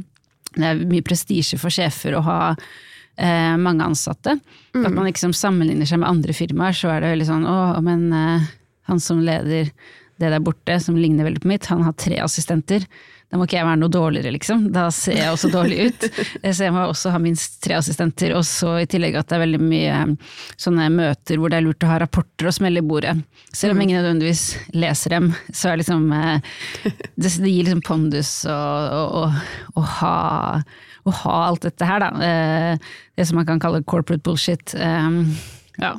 [0.59, 4.35] det er mye prestisje for sjefer å ha eh, mange ansatte.
[4.75, 8.09] At man liksom sammenligner seg med andre firmaer, så er det veldig sånn å, men
[8.15, 8.51] eh,
[8.91, 9.71] han som leder
[10.21, 12.85] det der borte, som ligner veldig på mitt, han har tre assistenter.
[13.31, 14.65] Da må ikke jeg være noe dårligere, liksom.
[14.75, 16.07] Da ser jeg også dårlig ut.
[16.57, 18.35] Så jeg må også ha minst tre assistenter.
[18.35, 21.67] Og så i tillegg at det er veldig mye eh, sånne møter hvor det er
[21.69, 23.15] lurt å ha rapporter og smelle i bordet.
[23.55, 24.43] Selv om ingen nødvendigvis
[24.75, 26.51] leser dem, så er liksom eh,
[26.83, 29.29] Det, det gir liksom pondus å,
[30.01, 30.17] ha
[31.07, 32.11] å ha alt dette her, da.
[32.27, 34.75] Eh, Det som man kan kalle corporate bullshit.
[34.75, 35.95] Ja.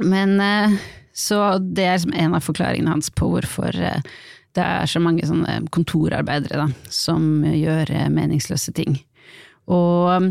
[0.00, 0.80] Men eh,
[1.16, 4.02] så det er liksom en av forklaringene hans på hvorfor eh,
[4.56, 5.24] det er så mange
[5.72, 8.98] kontorarbeidere da, som gjør eh, meningsløse ting.
[9.72, 10.28] Og um,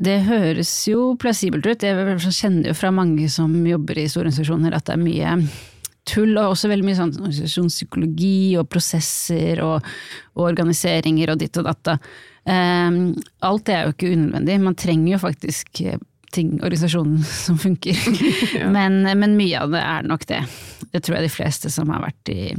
[0.00, 4.76] det høres jo plausibelt ut, jeg kjenner jo fra mange som jobber i store organisasjoner
[4.76, 5.34] at det er mye
[6.08, 9.84] tull, og også veldig mye sånn organisasjonspsykologi og prosesser og,
[10.38, 11.92] og organiseringer og ditt og datt.
[12.48, 13.12] Um,
[13.44, 16.00] alt det er jo ikke unødvendig, man trenger jo faktisk eh,
[16.34, 17.98] ting, organisasjonen som funker.
[18.76, 20.44] men, men mye av det er nok det.
[20.90, 22.54] Det tror jeg de fleste som har vært i,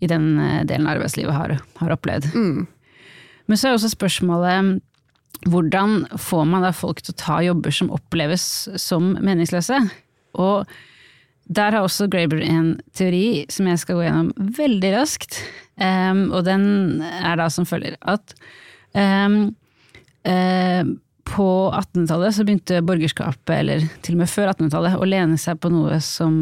[0.00, 2.30] i den eh, delen av arbeidslivet har, har opplevd.
[3.48, 4.78] Men så er også spørsmålet
[5.46, 8.44] hvordan får man da folk til å ta jobber som oppleves
[8.80, 9.78] som meningsløse?
[10.38, 10.68] Og
[11.48, 15.40] der har også Graber en teori som jeg skal gå gjennom veldig raskt.
[15.78, 18.34] Um, og den er da som følger at
[18.92, 19.54] um,
[20.26, 20.96] um,
[21.28, 25.70] på 1800-tallet så begynte borgerskapet, eller til og med før 1800-tallet, å lene seg på
[25.72, 26.34] noe som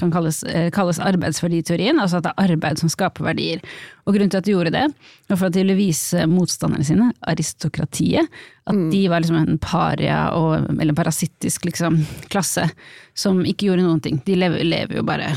[0.00, 3.62] kan kalles, eh, kalles arbeidsverditeorien, altså at det er arbeid som skaper verdier.
[4.04, 4.84] Og grunnen til at de gjorde det,
[5.30, 8.32] var for at de ville vise motstanderne sine, aristokratiet,
[8.66, 12.00] at de var liksom en paria, og, eller en parasittisk liksom,
[12.32, 12.66] klasse,
[13.14, 14.20] som ikke gjorde noen ting.
[14.26, 15.32] De lever, lever jo bare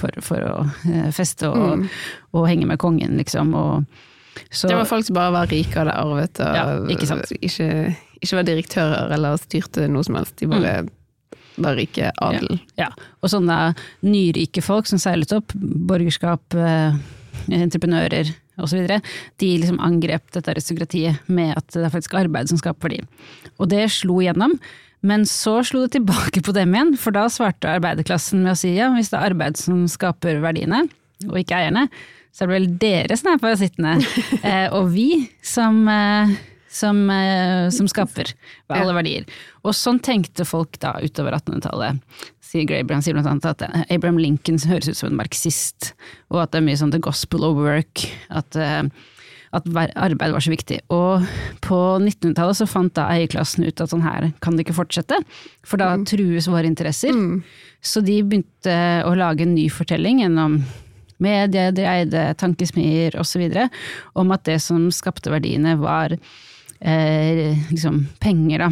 [0.00, 0.54] for, for å
[0.88, 1.88] eh, feste og,
[2.32, 3.52] og henge med kongen, liksom.
[3.58, 4.06] og
[4.50, 6.64] så, Det var folk som bare var rike og hadde arvet, og Ja,
[6.94, 7.32] ikke sant.
[7.40, 7.66] Ikke,
[8.20, 10.36] ikke var direktører eller styrte noe som helst.
[10.40, 10.74] De bare
[11.60, 12.60] var rike adel.
[12.80, 13.72] Ja, og sånne
[14.06, 17.00] nyrike folk som seilet opp, borgerskap, eh,
[17.50, 18.30] entreprenører
[18.60, 19.00] osv.,
[19.40, 23.02] de liksom angrep dette aristokratiet med at det er faktisk arbeid som skaper verdi.
[23.58, 24.56] Og det slo gjennom.
[25.00, 28.74] Men så slo det tilbake på dem igjen, for da svarte arbeiderklassen med å si
[28.76, 30.84] ja, hvis det er arbeid som skaper verdiene,
[31.24, 31.86] og ikke eierne,
[32.30, 33.94] så er det vel dere som er parasittene,
[34.44, 35.08] eh, og vi
[35.40, 36.34] som, eh,
[36.70, 38.32] som, eh, som skaper
[38.70, 39.28] alle verdier.
[39.66, 42.00] Og sånn tenkte folk da utover 1800-tallet.
[42.50, 45.92] Sier Graeber, han sier blant annet at eh, Abraham Lincoln høres ut som en marxist,
[46.30, 48.06] og at det er mye sånn the gospel of work.
[48.30, 48.84] at eh,
[49.50, 49.64] at
[49.98, 50.76] arbeid var så viktig.
[50.94, 51.24] Og
[51.64, 55.18] på 1900-tallet så fant da eierklassen ut at sånn her kan det ikke fortsette,
[55.66, 56.04] for da mm.
[56.06, 57.10] trues våre interesser.
[57.10, 57.40] Mm.
[57.82, 60.60] Så de begynte å lage en ny fortelling gjennom
[61.20, 63.42] medier, de eide tankesmier osv.
[64.14, 66.14] om at det som skapte verdiene var
[66.80, 68.70] eh, liksom penger, da.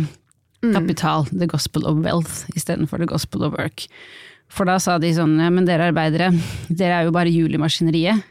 [0.64, 0.73] Mm.
[0.75, 1.29] Kapital.
[1.31, 3.87] The gospel of wealth istedenfor the gospel of work.
[4.49, 6.33] For da sa de sånn, ja men dere arbeidere,
[6.68, 8.25] dere er jo bare hjul i maskineriet.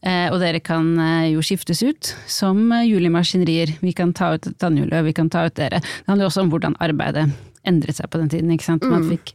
[0.00, 3.72] Eh, og dere kan eh, jo skiftes ut som julemaskinerier hjul i maskinerier.
[3.82, 5.82] Vi kan ta ut tannhjulet, vi kan ta ut dere.
[5.82, 7.26] Det handler jo også om hvordan arbeidet
[7.68, 8.54] endret seg på den tiden.
[8.54, 8.86] ikke sant?
[8.88, 9.10] Man mm.
[9.12, 9.34] fikk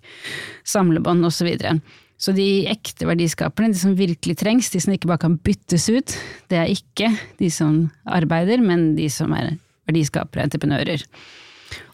[0.65, 1.38] samlebånd osv.
[1.38, 1.75] Så, videre.
[2.17, 6.15] så de ekte verdiskaperne, de som virkelig trengs, de som ikke bare kan byttes ut,
[6.49, 9.53] det er ikke de som arbeider, men de som er
[9.89, 11.06] verdiskapere, entreprenører.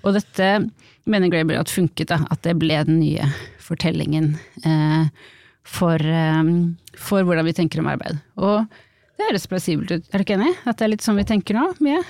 [0.04, 0.50] Og dette
[1.10, 3.28] mener Graber at funket, da, at det ble den nye
[3.64, 4.34] fortellingen.
[4.66, 5.08] Eh,
[5.62, 6.54] for, eh,
[6.98, 8.22] for, hvordan vi tenker om arbeid.
[8.42, 8.66] Og
[9.18, 10.54] det høres plausibelt ut, er du ikke enig?
[10.66, 11.68] At det er litt sånn vi tenker nå?
[11.86, 12.02] Mye?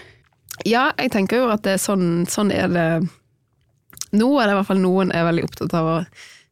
[0.68, 2.90] Ja, jeg tenker jo at det er sånn, sånn er det
[4.12, 5.98] nå, er det i hvert fall noen er veldig opptatt av å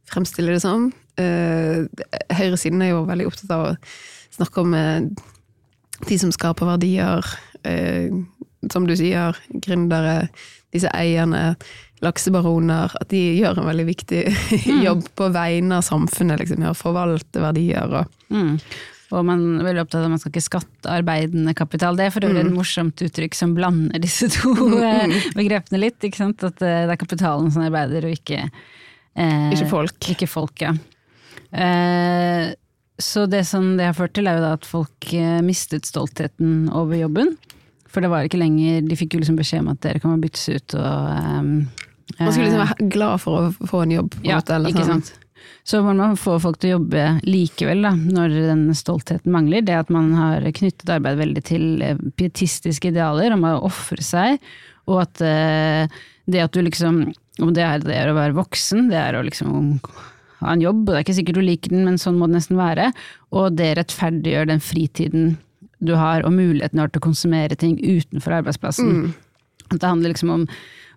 [0.09, 0.89] fremstille det som.
[1.19, 1.83] Eh,
[2.39, 3.73] høyresiden er jo veldig opptatt av å
[4.35, 5.01] snakke om uh,
[6.07, 7.25] de som skaper verdier,
[7.67, 8.19] uh,
[8.71, 10.29] som du sier, gründere,
[10.73, 11.55] disse eierne
[12.03, 14.21] laksebaroner, at de gjør en veldig viktig
[14.69, 14.79] mm.
[14.85, 18.55] jobb på vegne av samfunnet, liksom, å forvalte verdier og mm.
[19.09, 21.95] Og man er veldig opptatt av at man skal ikke skatte arbeidende kapital.
[21.97, 22.51] Det er for øvrig mm.
[22.51, 24.51] et morsomt uttrykk som blander disse to.
[24.85, 25.97] Eh, begrepene litt.
[26.05, 26.45] ikke sant?
[26.45, 30.11] At eh, det er kapitalen som arbeider, og ikke eh, Ikke folk.
[30.13, 30.75] Ikke folk, ja.
[31.49, 32.51] Eh,
[33.01, 36.67] så det som det har ført til, er jo da at folk eh, mistet stoltheten
[36.69, 37.33] over jobben.
[37.89, 40.45] For det var ikke lenger De fikk jo liksom beskjed om at dere kan byttes
[40.53, 41.07] ut og
[41.39, 41.53] um,
[42.17, 44.15] man skulle liksom være glad for å få en jobb.
[44.25, 45.03] ja, måte, ikke sånn.
[45.05, 45.29] sant.
[45.69, 49.63] Så man må få folk til å jobbe likevel, da, når den stoltheten mangler.
[49.65, 54.39] Det at man har knyttet arbeid veldig til eh, pietistiske idealer om å ofre seg,
[54.89, 55.99] og at uh,
[56.29, 59.77] det at du liksom Om det er det å være voksen, det er å liksom
[60.41, 62.35] ha en jobb, og det er ikke sikkert du liker den, men sånn må det
[62.35, 62.89] nesten være.
[63.31, 65.29] Og det rettferdiggjør den fritiden
[65.79, 68.89] du har, og muligheten du har til å konsumere ting utenfor arbeidsplassen.
[68.89, 69.73] Mm.
[69.75, 70.45] Det handler liksom om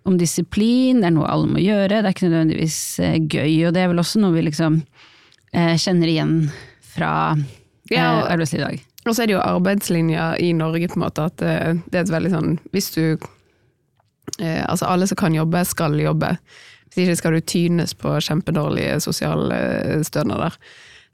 [0.03, 3.75] om disiplin, det er noe alle må gjøre, det er ikke nødvendigvis eh, gøy, og
[3.75, 4.81] det er vel også noe vi liksom
[5.55, 6.33] eh, kjenner igjen
[6.93, 8.83] fra eh, arbeidslivet i dag.
[9.03, 12.01] Og så er det jo arbeidslinja i Norge, på en måte, at det, eh, det
[12.01, 13.03] er et veldig sånn Hvis du
[14.39, 16.35] eh, Altså, alle som kan jobbe, skal jobbe.
[16.91, 19.57] Hvis ikke skal du tynes på kjempedårlige sosiale
[20.07, 20.55] stønader.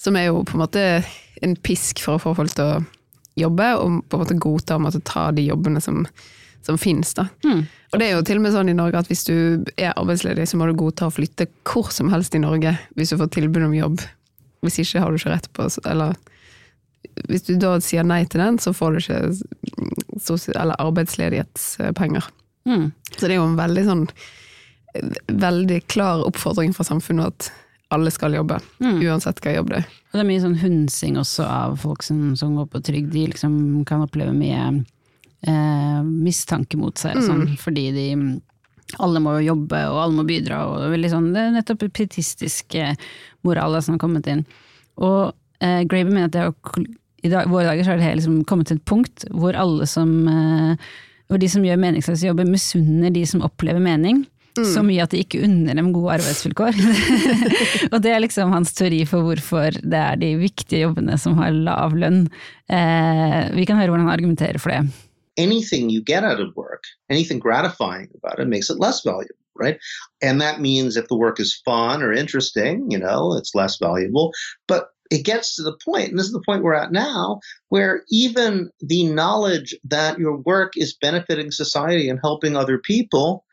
[0.01, 0.85] Som er jo på en måte
[1.45, 2.81] en pisk for å få folk til å
[3.39, 6.05] jobbe, og på en måte godta å måtte ta de jobbene som
[6.61, 7.13] som finnes.
[7.13, 7.27] da.
[7.43, 7.65] Mm.
[7.91, 9.35] Og det er jo til og med sånn i Norge at hvis du
[9.79, 13.19] er arbeidsledig, så må du godta å flytte hvor som helst i Norge hvis du
[13.19, 14.03] får tilbud om jobb.
[14.65, 16.17] Hvis ikke har du ikke rett på Eller
[17.31, 19.21] hvis du da sier nei til den, så får du ikke
[20.59, 22.27] eller arbeidsledighetspenger.
[22.67, 22.91] Mm.
[23.15, 24.05] Så det er jo en veldig sånn
[25.29, 27.49] veldig klar oppfordring fra samfunnet at
[27.89, 28.99] alle skal jobbe, mm.
[29.07, 29.89] uansett hva jobb det er.
[30.09, 33.09] Og det er mye sånn hunsing også av folk som, som går på trygd.
[33.13, 33.55] De liksom
[33.89, 37.25] kan oppleve mye eh, mistanke mot seg, mm.
[37.25, 38.07] sånn, fordi de
[39.01, 42.77] alle må jobbe, og alle må bidra, og det er sånn, det er nettopp pietistisk
[43.45, 44.41] moral som har kommet inn.
[44.97, 45.29] Og
[45.61, 48.69] eh, Graber mener at det er, i dag, våre dager så har det liksom kommet
[48.69, 50.89] til et punkt hvor alle som eh,
[51.29, 54.23] hvor de som gjør meningsløse jobber, misunner de som opplever mening.
[54.59, 54.69] Mm.
[54.73, 56.79] Så mye at de ikke unner dem gode arbeidsvilkår.
[57.93, 61.55] og det er liksom hans teori for hvorfor det er de viktige jobbene som har
[61.55, 62.25] lav lønn.
[62.69, 64.83] Eh, vi kan høre hvordan han argumenterer for det.
[65.39, 69.79] anything you get out of work, anything gratifying about it, makes it less valuable, right?
[70.21, 74.33] And that means if the work is fun or interesting, you know, it's less valuable.
[74.67, 78.03] But it gets to the point, and this is the point we're at now, where
[78.11, 83.45] even the knowledge that your work is benefiting society and helping other people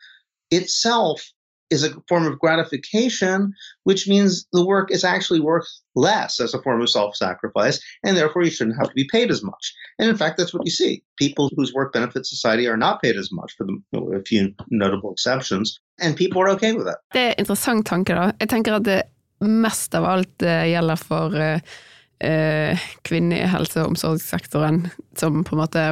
[0.51, 1.31] itself
[1.69, 6.61] is a form of gratification, which means the work is actually worth less as a
[6.61, 9.73] form of self sacrifice, and therefore you shouldn't have to be paid as much.
[9.99, 11.03] And in fact, that's what you see.
[11.17, 13.67] People whose work benefits society are not paid as much, for
[14.15, 16.99] a few notable exceptions, and people are okay with that.
[17.13, 18.31] Det er interessant tanke, da.
[18.39, 19.01] Jeg tenker at det
[19.39, 21.59] mest av alt gjelder for uh,
[22.19, 25.83] eh, kvinner i helse- og omsorgssektoren som på en måte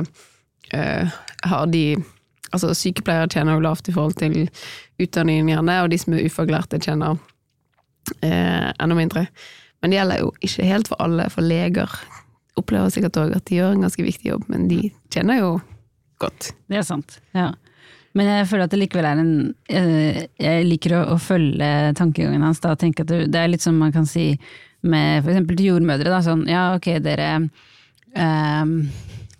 [0.73, 1.85] eh, har de
[2.53, 4.49] Altså sykepleiere tjener jo lavt i forhold til
[5.01, 7.17] utdanningen gjerne, og de som er ufaglærte tjener
[8.21, 9.25] eh, enda mindre.
[9.81, 11.91] Men det gjelder jo ikke helt for alle, for leger
[12.59, 14.79] opplever sikkert òg at de gjør en ganske viktig jobb, men de
[15.13, 15.55] tjener jo
[16.23, 16.53] godt.
[16.71, 17.51] Det er sant, ja.
[18.15, 19.31] Men jeg føler at det likevel er en
[19.67, 21.67] eh, Jeg liker å, å følge
[21.99, 24.29] tankegangen hans da, og tenke at det, er litt som man kan si
[24.85, 27.29] med eksempel til jordmødre, da, sånn ja ok, dere
[28.13, 28.75] ehm,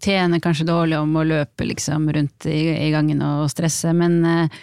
[0.03, 4.61] tjener kanskje dårlig om å løpe liksom rundt i, i gangen og stresse, men uh,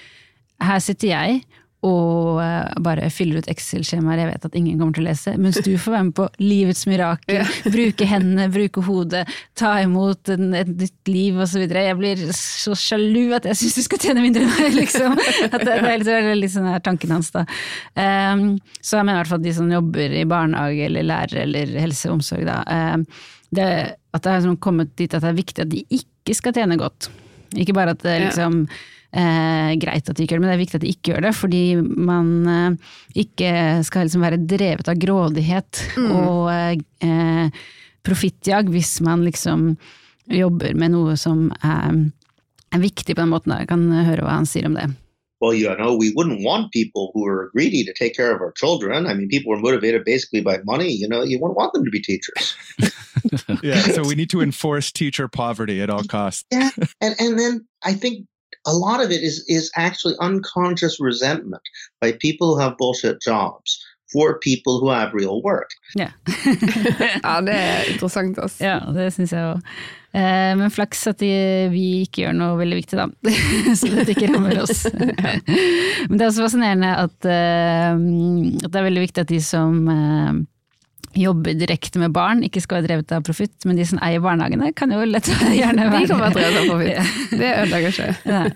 [0.62, 1.42] her sitter jeg
[1.83, 5.59] og uh, bare fyller ut Excel-skjemaer jeg vet at ingen kommer til å lese, mens
[5.66, 7.42] du får være med på livets mirakel,
[7.75, 9.25] bruke hendene, bruke hodet,
[9.59, 11.64] ta imot en, et nytt liv osv.
[11.66, 15.18] Jeg blir så sjalu at jeg syns du skal tjene mindre enn meg, liksom.
[15.49, 17.42] At det, det er litt, litt sånn her tanken hans, da.
[17.99, 18.47] Um,
[18.79, 21.79] så jeg mener i hvert fall at de som jobber i barnehage eller lærer eller
[21.83, 22.62] helse og omsorg, da,
[22.95, 23.09] um,
[23.53, 23.69] det,
[24.12, 26.79] at det er sånn kommet dit at det er viktig at de ikke skal tjene
[26.81, 27.11] godt.
[27.59, 30.62] Ikke bare at det liksom eh, greit at de ikke gjør det, men det er
[30.62, 31.35] viktig at de ikke gjør det.
[31.37, 31.65] Fordi
[32.09, 33.53] man eh, ikke
[33.88, 36.49] skal liksom være drevet av grådighet og
[37.05, 37.62] eh,
[38.07, 39.75] profittjag hvis man liksom
[40.33, 42.03] jobber med noe som er,
[42.73, 43.55] er viktig på den måten.
[43.59, 44.88] Jeg kan høre hva han sier om det.
[45.43, 48.53] Well, you know, we wouldn't want people who are greedy to take care of our
[48.53, 49.09] children.
[49.09, 50.93] I mean, people are motivated basically by money.
[50.93, 52.55] You know, you wouldn't want them to be teachers.
[53.63, 56.45] yeah, so we need to enforce teacher poverty at all costs.
[56.51, 58.27] Yeah, and and then I think
[58.67, 61.63] a lot of it is is actually unconscious resentment
[62.01, 63.79] by people who have bullshit jobs
[64.13, 65.71] for people who have real work.
[65.95, 66.09] Ja.
[67.23, 68.65] Ja, det er interessant, altså.
[68.65, 69.61] Ja, det syns jeg òg.
[70.13, 71.31] Eh, men flaks at de,
[71.73, 73.07] vi ikke gjør noe veldig viktig, da.
[73.79, 74.85] Så dette ikke rammer oss.
[74.93, 77.95] Men det er også fascinerende at, eh,
[78.61, 80.43] at det er veldig viktig at de som eh,
[81.19, 84.73] jobber direkte med barn, ikke skal være drevet av profitt, men de som eier barnehagene,
[84.77, 85.29] kan jo lett
[85.61, 87.38] gjerne være De kan være drevet av profitt.
[87.43, 88.11] Det ødelegger ikke.
[88.25, 88.43] Ja.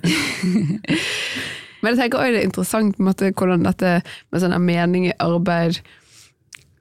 [1.85, 3.91] Men jeg tenker også det er interessant på en måte, hvordan dette
[4.33, 5.77] med sånn mening i arbeid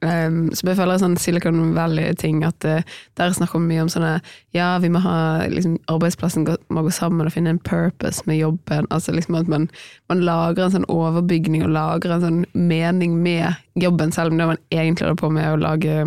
[0.02, 2.82] um, Som jeg føler er sånn Silicon Valley-ting, at uh,
[3.20, 4.16] der snakker vi mye om sånne
[4.56, 8.38] Ja, vi må ha liksom, Arbeidsplassen gå, må gå sammen og finne en purpose med
[8.42, 8.88] jobben.
[8.90, 9.70] Altså liksom at man,
[10.12, 14.48] man lager en sånn overbygning og lager en sånn mening med jobben, selv om det
[14.54, 16.06] man egentlig holder på med å lage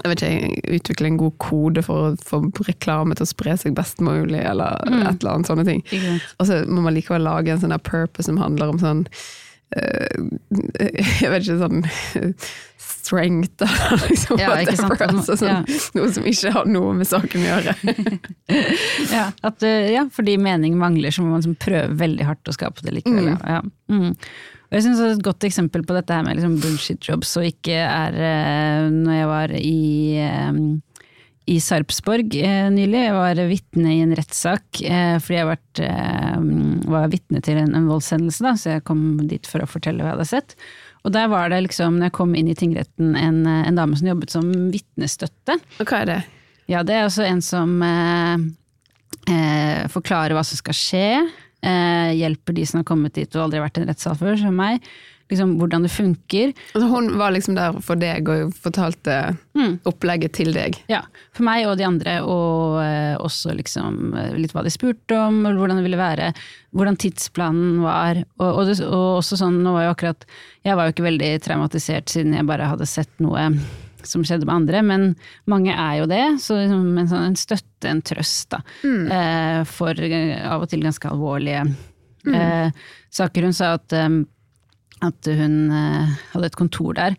[0.00, 3.74] jeg vet ikke, utvikle en god kode for å få reklame til å spre seg
[3.76, 5.00] best mulig, eller Mm.
[5.02, 5.82] et eller annet sånne ting.
[6.38, 9.02] Og så må man likevel lage en sånn purpose som handler om sånn
[9.76, 10.14] eh,
[11.20, 11.82] Jeg vet ikke, sånn
[13.00, 13.64] strength,
[14.08, 14.40] liksom.
[14.40, 14.52] Ja.
[14.60, 15.80] Altså, sånn, ja.
[15.96, 17.76] Noe som ikke har noe med saken å gjøre.
[19.10, 22.54] Ja, at, eh, ja, fordi mening mangler, så må man liksom prøve veldig hardt å
[22.54, 23.32] skape det likevel.
[23.32, 23.44] Mm.
[23.46, 23.60] Ja.
[23.92, 24.12] Mm.
[24.70, 27.78] Og jeg synes Et godt eksempel på dette her med liksom bullshit jobs, og ikke
[27.78, 29.80] er eh, når jeg var i,
[30.26, 30.60] eh,
[31.54, 32.36] i Sarpsborg
[32.74, 33.06] nylig.
[33.06, 35.80] Jeg var vitne i en rettssak fordi jeg vært,
[36.92, 40.12] var vitne til en, en voldshendelse, da, så jeg kom dit for å fortelle hva
[40.12, 40.54] jeg hadde sett.
[41.06, 44.10] Og der var det liksom, når jeg kom inn i tingretten, en, en dame som
[44.10, 45.56] jobbet som vitnestøtte.
[45.80, 46.18] Og hva er det?
[46.70, 48.42] Ja, det er altså en som eh,
[49.32, 51.06] eh, forklarer hva som skal skje.
[51.60, 54.54] Eh, hjelper de som har kommet dit og aldri vært i en rettssal før, som
[54.56, 54.84] meg.
[55.30, 56.52] Liksom hvordan det funker.
[56.74, 59.74] Altså, hun var liksom der for deg og fortalte Mm.
[59.84, 60.76] opplegget til deg.
[60.88, 61.02] Ja,
[61.36, 65.42] for meg og de andre, og eh, også liksom eh, litt hva de spurte om,
[65.44, 66.30] hvordan det ville være,
[66.72, 68.22] hvordan tidsplanen var.
[68.38, 70.24] Og, og, det, og også sånn, nå var jo akkurat
[70.64, 73.50] Jeg var jo ikke veldig traumatisert siden jeg bare hadde sett noe
[74.06, 75.02] som skjedde med andre, men
[75.50, 76.22] mange er jo det.
[76.40, 78.62] Så liksom en, sånn, en støtte, en trøst, da.
[78.86, 81.66] Eh, for eh, av og til ganske alvorlige
[82.32, 82.70] eh,
[83.12, 83.42] saker.
[83.50, 84.08] Hun sa at, eh,
[85.04, 87.16] at hun eh, hadde et kontor der.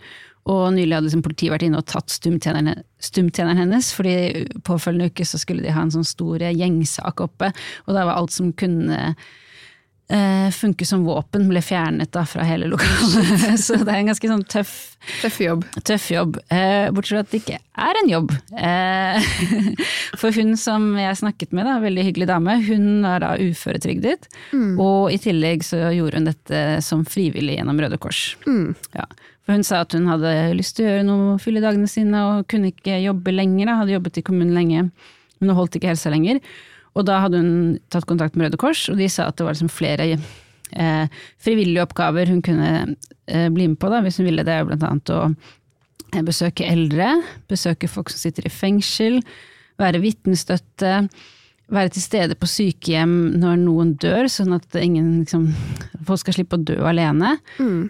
[0.49, 5.37] Og nylig hadde liksom politiet vært inne og tatt stumtjeneren, hennes, fordi påfølgende uke så
[5.41, 7.51] skulle de ha en sånn stor gjengsak oppe,
[7.85, 9.11] og da var alt som kunne
[10.51, 13.59] funke som våpen, ble fjernet da fra hele lokalet.
[13.65, 14.73] så det er en ganske sånn tøff,
[15.21, 15.63] Tøff jobb.
[15.87, 16.35] tøff jobb.
[16.53, 18.33] Eh, bortsett fra at det ikke er en jobb.
[18.59, 19.29] Eh,
[20.21, 24.27] for hun som jeg snakket med, da, veldig hyggelig dame, hun er da uføretrygdet,
[24.77, 28.23] og i tillegg så gjorde hun dette som frivillig gjennom Røde Kors.
[28.97, 29.07] Ja.
[29.41, 32.45] For hun sa at hun hadde lyst til å gjøre noe, fylle dagene sine, og
[32.51, 33.79] kunne ikke jobbe lenger, da.
[33.81, 34.83] hadde jobbet i kommunen lenge,
[35.41, 36.37] men holdt ikke helsa lenger.
[36.97, 37.51] Og da hadde hun
[37.93, 41.85] tatt kontakt med Røde Kors, og de sa at det var liksom flere eh, frivillige
[41.85, 42.71] oppgaver hun kunne
[43.27, 44.45] eh, bli med på, da, hvis hun ville.
[44.47, 47.13] Det er jo blant annet å eh, besøke eldre,
[47.51, 49.21] besøke folk som sitter i fengsel,
[49.81, 50.97] være vitnestøtte,
[51.71, 55.47] være til stede på sykehjem når noen dør, sånn at ingen liksom,
[56.07, 57.37] folk skal slippe å dø alene.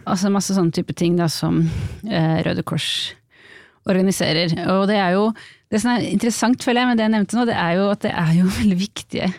[0.05, 1.63] Altså masse sånne type ting da, som
[2.05, 3.15] eh, Røde Kors
[3.89, 4.53] organiserer.
[4.75, 5.31] Og det er jo
[5.71, 8.01] det som er interessant, føler jeg, med det jeg nevnte nå, det er jo at
[8.03, 9.29] det er jo veldig viktige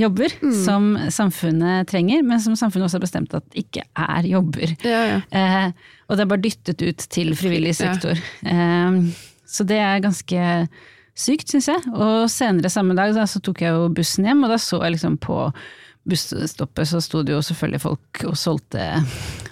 [0.00, 4.72] jobber som samfunnet trenger, men som samfunnet også har bestemt at ikke er jobber.
[4.86, 5.20] Ja, ja.
[5.28, 8.18] Eh, og det er bare dyttet ut til frivillig sektor.
[8.48, 8.98] Eh,
[9.44, 10.50] så det er ganske
[11.14, 11.94] sykt, syns jeg.
[11.94, 14.96] Og senere samme dag da, så tok jeg jo bussen hjem, og da så jeg
[14.96, 15.38] liksom på
[16.04, 18.82] busstoppet så sto det jo selvfølgelig folk og solgte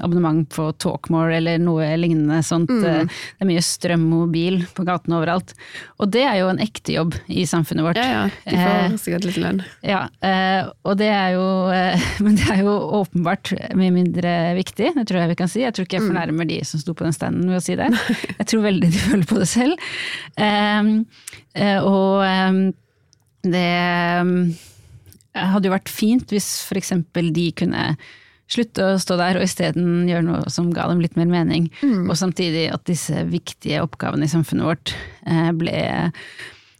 [0.05, 2.69] abonnement på Talkmore eller noe lignende sånt.
[2.71, 2.83] Mm.
[3.09, 5.55] Det er mye strøm og bil på gatene overalt.
[6.03, 8.01] Og det er jo en ekte jobb i samfunnet vårt.
[8.03, 8.25] ja, ja.
[8.45, 9.63] De Eh, får sikkert litt lønn.
[9.87, 14.93] Ja, eh, og det er jo eh, Men det er jo åpenbart mye mindre viktig,
[14.99, 15.63] det tror jeg vi kan si.
[15.65, 17.89] Jeg tror ikke jeg fornærmer de som sto på den standen ved å si det.
[18.43, 19.89] Jeg tror veldig de føler på det selv.
[20.37, 20.93] Eh,
[21.57, 22.61] eh, og eh,
[23.43, 24.33] det eh,
[25.35, 26.49] hadde jo vært fint hvis
[26.81, 27.93] eksempel de kunne
[28.53, 31.71] slutte å stå der og isteden gjøre noe som ga dem litt mer mening.
[32.11, 35.79] Og samtidig at disse viktige oppgavene i samfunnet vårt eh, ble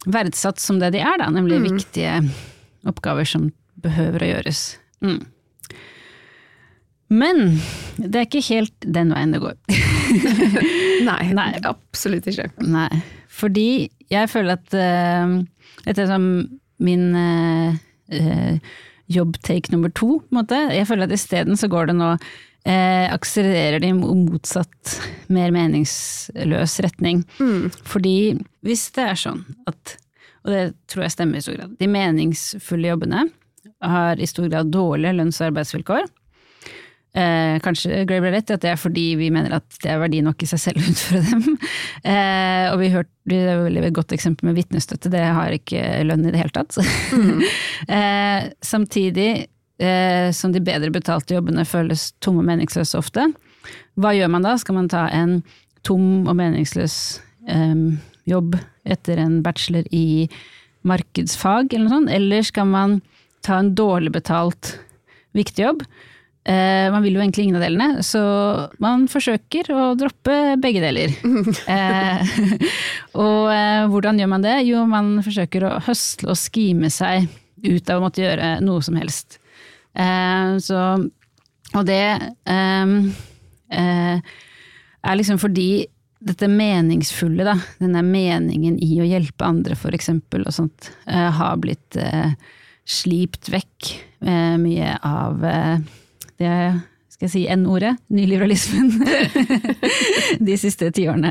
[0.03, 2.19] verdsatt som det de er, da, nemlig viktige
[2.89, 3.49] oppgaver som
[3.83, 4.63] behøver å gjøres.
[5.03, 5.21] Mm.
[7.13, 7.41] Men
[7.97, 9.57] det er ikke helt den veien det går.
[11.09, 11.49] Nei, Nei.
[11.67, 12.49] absolutt ikke.
[12.63, 12.89] Nei,
[13.31, 15.39] fordi jeg føler at uh,
[15.85, 16.27] dette er som
[16.83, 17.81] min uh,
[18.19, 18.73] uh,
[19.11, 20.59] jobbtake nummer to, på en måte.
[20.73, 24.95] Jeg føler at isteden så går det nå eh, akselererer de i motsatt,
[25.33, 27.23] mer meningsløs retning.
[27.87, 28.15] Fordi
[28.65, 29.97] hvis det er sånn at,
[30.43, 33.27] og det tror jeg stemmer i stor grad, de meningsfulle jobbene
[33.83, 36.07] har i stor grad dårlige lønns- og arbeidsvilkår,
[37.13, 40.41] Eh, kanskje Grey i at det er fordi vi mener at det er verdi nok
[40.41, 41.57] i seg selv å utføre dem.
[42.01, 46.25] Eh, og vi hørte, det er veldig godt eksempel med vitnestøtte, det har ikke lønn
[46.25, 46.79] i det hele tatt.
[47.97, 49.29] eh, samtidig
[49.77, 53.27] eh, som de bedre betalte jobbene føles tomme og meningsløse ofte.
[53.93, 54.55] Hva gjør man da?
[54.57, 55.43] Skal man ta en
[55.85, 56.95] tom og meningsløs
[57.45, 57.83] eh,
[58.29, 58.57] jobb
[58.89, 60.25] etter en bachelor i
[60.83, 62.97] markedsfag eller noe sånt, eller skal man
[63.45, 64.73] ta en dårlig betalt
[65.37, 65.85] viktig jobb?
[66.43, 68.21] Eh, man vil jo egentlig ingen av delene, så
[68.83, 71.13] man forsøker å droppe begge deler.
[71.75, 72.33] eh,
[73.15, 74.57] og eh, hvordan gjør man det?
[74.67, 77.29] Jo, man forsøker å høsle og skime seg
[77.63, 79.39] ut av å måtte gjøre noe som helst.
[79.93, 80.83] Eh, så,
[81.73, 82.03] og det
[82.49, 82.93] eh,
[83.79, 84.35] eh,
[85.03, 85.85] er liksom fordi
[86.23, 91.97] dette meningsfulle, da, denne meningen i å hjelpe andre for eksempel, og sånt, har blitt
[92.87, 93.89] slipt vekk
[94.63, 95.43] mye av
[96.43, 96.57] det
[97.13, 98.87] skal jeg si N-ordet, nyliberalismen,
[100.47, 101.29] de siste tiårene.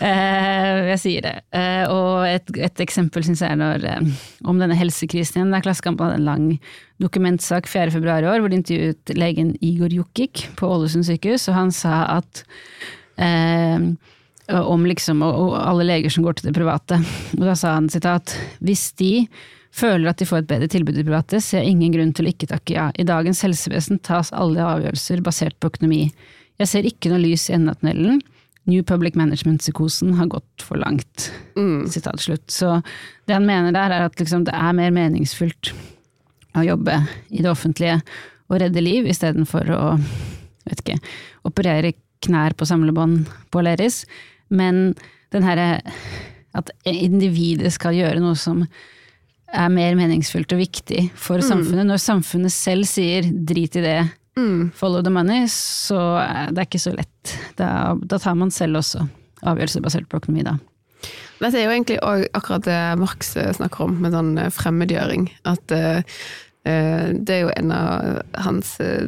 [0.00, 1.34] Eh, jeg sier det.
[1.52, 5.52] Eh, og et, et eksempel syns jeg er når, eh, om denne helsekrisen igjen.
[5.62, 6.46] Klassekampen hadde en lang
[7.04, 7.92] dokumentsak 4.
[7.98, 12.00] februar i år, hvor de intervjuet legen Igor Jukic på Ålesund sykehus, og han sa
[12.16, 12.42] at
[13.20, 13.84] eh,
[14.48, 17.02] om liksom, og, og alle leger som går til det private.
[17.36, 18.32] Og da sa han sitat,
[18.64, 19.12] hvis de
[19.74, 22.32] føler at de får et bedre tilbud i private, ser jeg ingen grunn til å
[22.32, 22.88] ikke takke ja.
[22.98, 26.08] I dagens helsevesen tas alle avgjørelser basert på økonomi.
[26.58, 28.22] Jeg ser ikke noe lys i enden av tunnelen.
[28.68, 31.30] New Public Management-psykosen har gått for langt.
[31.88, 32.50] Sitat slutt.
[32.52, 32.82] Så
[33.24, 35.72] det han mener der, er at liksom det er mer meningsfullt
[36.58, 36.98] å jobbe
[37.30, 38.00] i det offentlige
[38.48, 39.82] og redde liv, istedenfor å
[40.68, 40.98] vet ikke,
[41.48, 41.94] operere
[42.24, 44.02] knær på samlebånd på Aleris.
[44.52, 44.92] Men
[45.32, 45.68] den herre
[46.56, 48.64] at individet skal gjøre noe som
[49.54, 51.86] er mer meningsfullt og viktig for samfunnet.
[51.88, 54.00] Når samfunnet selv sier 'drit i det,
[54.78, 57.38] follow the money', så er det ikke så lett.
[57.56, 59.06] Da, da tar man selv også
[59.46, 60.58] avgjørelser basert på økonomi, da.
[61.38, 61.98] Dette er jo egentlig
[62.34, 65.28] akkurat det Marx eh, snakker om, med sånn eh, fremmedgjøring.
[65.48, 66.02] At eh,
[66.66, 69.06] det er jo en av hans uh,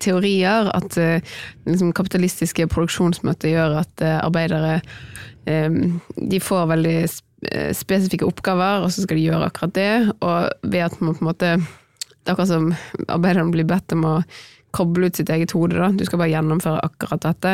[0.00, 1.34] teorier, at uh,
[1.66, 4.78] liksom kapitalistiske produksjonsmøter gjør at arbeidere
[5.44, 6.94] um, de får veldig
[7.76, 9.90] spesifikke oppgaver, og så skal de gjøre akkurat det.
[10.20, 12.72] Og ved at man på en måte Det er akkurat som
[13.06, 14.14] arbeiderne blir bedt om å
[14.74, 15.78] koble ut sitt eget hode.
[15.78, 15.92] Da.
[15.94, 17.52] Du skal bare gjennomføre akkurat dette.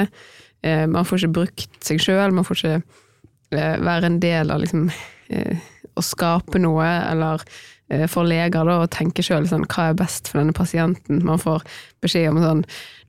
[0.64, 4.62] Eh, man får ikke brukt seg sjøl, man får ikke eh, være en del av
[4.62, 4.88] liksom,
[5.34, 5.61] eh,
[5.99, 7.61] å skape noe, eller eh,
[8.09, 11.20] for leger da, å tenke sjøl sånn, hva er best for denne pasienten.
[11.26, 11.64] Man får
[12.05, 12.62] beskjed om sånn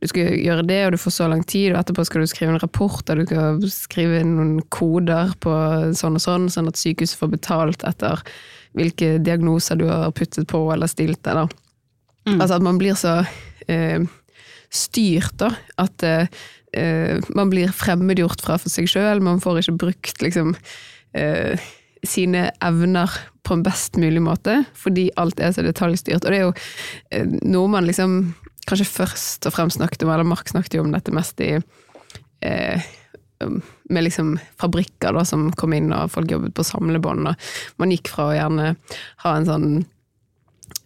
[0.03, 2.51] du skal gjøre det, og du får så lang tid, og etterpå skal du skrive
[2.51, 5.53] en rapport og du skal skrive noen koder på
[5.95, 8.23] sånn og sånn, sånn at sykehuset får betalt etter
[8.75, 11.43] hvilke diagnoser du har puttet på eller stilt deg.
[11.43, 11.47] da.
[12.39, 13.21] Altså at man blir så
[13.71, 14.03] eh,
[14.73, 16.27] styrt, da, at eh,
[16.75, 19.23] eh, man blir fremmedgjort fra for seg sjøl.
[19.23, 20.55] Man får ikke brukt liksom
[21.15, 21.71] eh,
[22.03, 23.11] sine evner
[23.43, 26.23] på en best mulig måte, fordi alt er så detaljstyrt.
[26.23, 26.53] Og det er jo
[27.11, 28.33] eh, noe man liksom
[28.67, 31.57] kanskje først og fremst snakket om, eller Mark snakket jo om dette mest i
[32.43, 32.85] eh,
[33.43, 33.59] um,
[33.91, 37.27] med liksom fabrikker da, som kom inn, og folk jobbet på samlebånd.
[37.27, 38.75] Og man gikk fra å gjerne
[39.25, 39.67] ha en sånn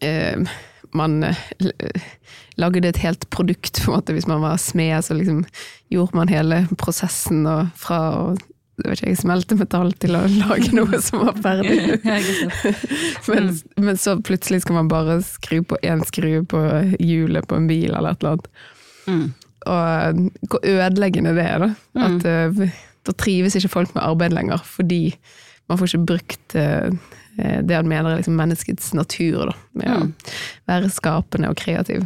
[0.02, 0.58] eh,
[0.96, 1.36] Man eh,
[2.56, 4.14] lagde et helt produkt, på en måte.
[4.16, 5.44] Hvis man var smed, så liksom
[5.94, 8.22] gjorde man hele prosessen og fra å
[8.84, 11.78] vet ikke, jeg smeltemetall til å lage noe som var ferdig.
[11.98, 12.86] Ikke sant.
[13.32, 13.52] men,
[13.88, 16.62] men så plutselig skal man bare skru på én skru på
[17.02, 18.50] hjulet på en bil eller et eller annet.
[19.08, 19.28] Mm.
[19.68, 21.70] Og hvor ødeleggende det er, da.
[22.08, 22.76] At uh,
[23.08, 25.02] da trives ikke folk med arbeid lenger, fordi
[25.68, 26.92] man får ikke brukt uh,
[27.38, 29.58] det han mener er liksom menneskets natur, da.
[29.78, 30.14] Med Mm.
[30.14, 32.06] å være skapende og kreativ.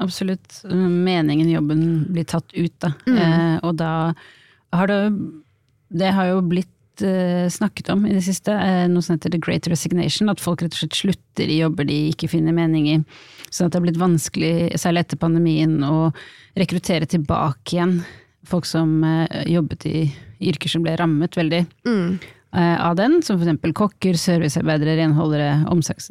[0.00, 0.62] Absolutt.
[0.70, 2.94] Meningen i jobben blir tatt ut, da.
[3.04, 3.90] Eh, og da
[4.72, 5.00] har det
[5.90, 9.40] Det har jo blitt eh, snakket om i det siste, eh, noe som heter the
[9.42, 10.30] great resignation.
[10.32, 12.96] At folk rett og slett slutter i jobber de ikke finner mening i.
[13.50, 16.10] Sånn at det har blitt vanskelig, særlig etter pandemien, å
[16.58, 18.00] rekruttere tilbake igjen
[18.48, 20.04] folk som eh, jobbet i
[20.50, 22.20] yrker som ble rammet veldig Mm.
[22.50, 26.08] av den, som for eksempel kokker, servicearbeidere, renholdere, omsorgs...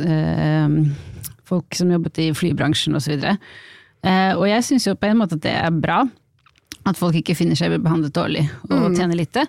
[1.49, 3.25] Folk som jobbet i flybransjen osv.
[4.05, 6.03] Eh, og jeg syns jo på en måte at det er bra
[6.91, 9.45] at folk ikke finner seg behandlet dårlig og tjener lite.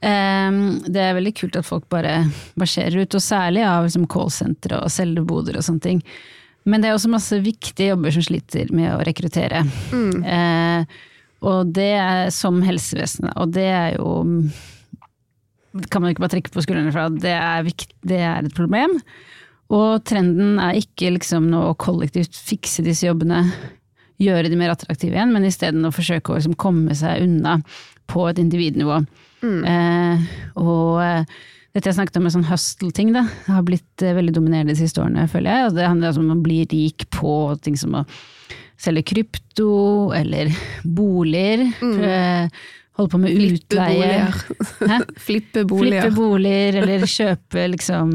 [0.00, 2.22] Um, det er veldig kult at folk bare
[2.60, 6.02] marsjerer ut, og særlig av liksom, callsentre og selgeboder og sånne ting.
[6.68, 9.64] Men det er også masse viktige jobber som sliter med å rekruttere.
[10.20, 10.98] Eh,
[11.48, 14.20] og det er som helsevesenet, og det er jo
[15.88, 18.96] kan man ikke bare trekke på skuldrene fra det er, vikt, det er et problem.
[19.70, 23.44] Og trenden er ikke liksom å kollektivt fikse disse jobbene,
[24.20, 27.58] gjøre de mer attraktive igjen, men isteden å forsøke å liksom komme seg unna
[28.10, 29.00] på et individnivå.
[29.64, 30.24] Eh,
[30.60, 31.38] og eh,
[31.72, 35.00] dette jeg snakket om med sånn hustle-ting, da, har blitt eh, veldig dominerende de siste
[35.00, 35.68] årene, føler jeg.
[35.70, 38.04] Og det handler altså om å bli rik på ting som å
[38.80, 39.70] selge krypto,
[40.16, 40.52] eller
[40.84, 41.66] boliger.
[41.80, 42.60] eh,
[42.98, 44.16] Holde på med utleie.
[44.90, 44.96] Hæ?
[45.26, 46.02] Flippe boliger.
[46.10, 48.10] Flippe boliger, eller kjøpe liksom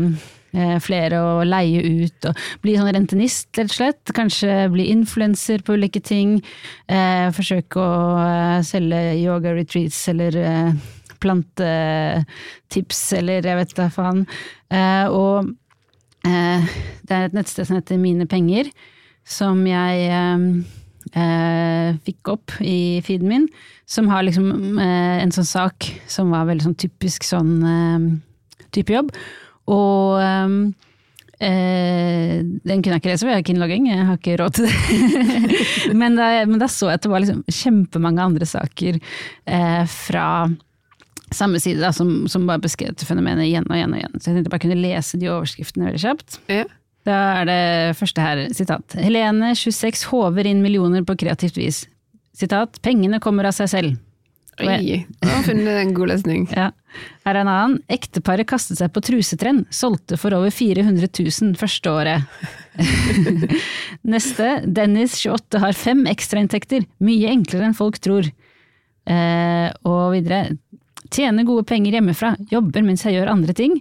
[0.83, 4.13] flere og leie ut, og bli sånn rentenist, rett og slett.
[4.15, 6.37] Kanskje bli influenser på ulike ting.
[6.87, 10.71] Eh, forsøke å eh, selge yoga retreats eller eh,
[11.23, 14.25] plantetips, eller jeg vet da faen.
[14.73, 15.51] Eh, og
[16.27, 16.73] eh,
[17.05, 18.71] det er et nettsted som heter Mine penger,
[19.25, 20.49] som jeg eh,
[21.13, 23.47] eh, fikk opp i feeden min,
[23.89, 28.93] som har liksom eh, en sånn sak som var veldig sånn typisk sånn eh, type
[28.95, 29.11] jobb.
[29.72, 30.57] Og eh,
[31.47, 34.59] eh, den kunne jeg ikke lese, for jeg har ikke innlogging, jeg har ikke råd
[34.59, 34.78] til det.
[36.01, 40.30] men, da, men da så jeg at det var liksom kjempemange andre saker eh, fra
[41.34, 44.18] samme side da, som, som bare beskrev fenomenet igjen og igjen og igjen.
[44.20, 46.39] Så jeg tenkte bare kunne lese de overskriftene veldig kjapt.
[46.51, 46.66] Ja.
[47.05, 48.95] Da er det første her, sitat.
[48.97, 51.84] Helene, 26, håver inn millioner på kreativt vis.
[52.36, 52.80] Sitat.
[52.86, 53.99] Pengene kommer av seg selv.
[54.63, 56.47] Oi, nå har funnet en god løsning.
[56.55, 56.71] Ja.
[57.25, 57.79] Her er en annen.
[57.91, 59.65] Ekteparet kastet seg på trusetrend.
[59.73, 62.23] Solgte for over 400 000 første året.
[64.15, 64.51] Neste.
[64.63, 66.85] Dennis, 28, har fem ekstrainntekter.
[67.03, 68.29] Mye enklere enn folk tror.
[69.11, 70.55] Eh, og videre.
[71.11, 72.31] Tjener gode penger hjemmefra.
[72.53, 73.75] Jobber mens jeg gjør andre ting.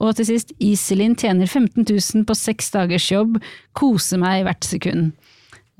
[0.00, 3.40] Og til sist, Iselin tjener 15 000 på seks dagers jobb.
[3.76, 5.10] Koser meg hvert sekund.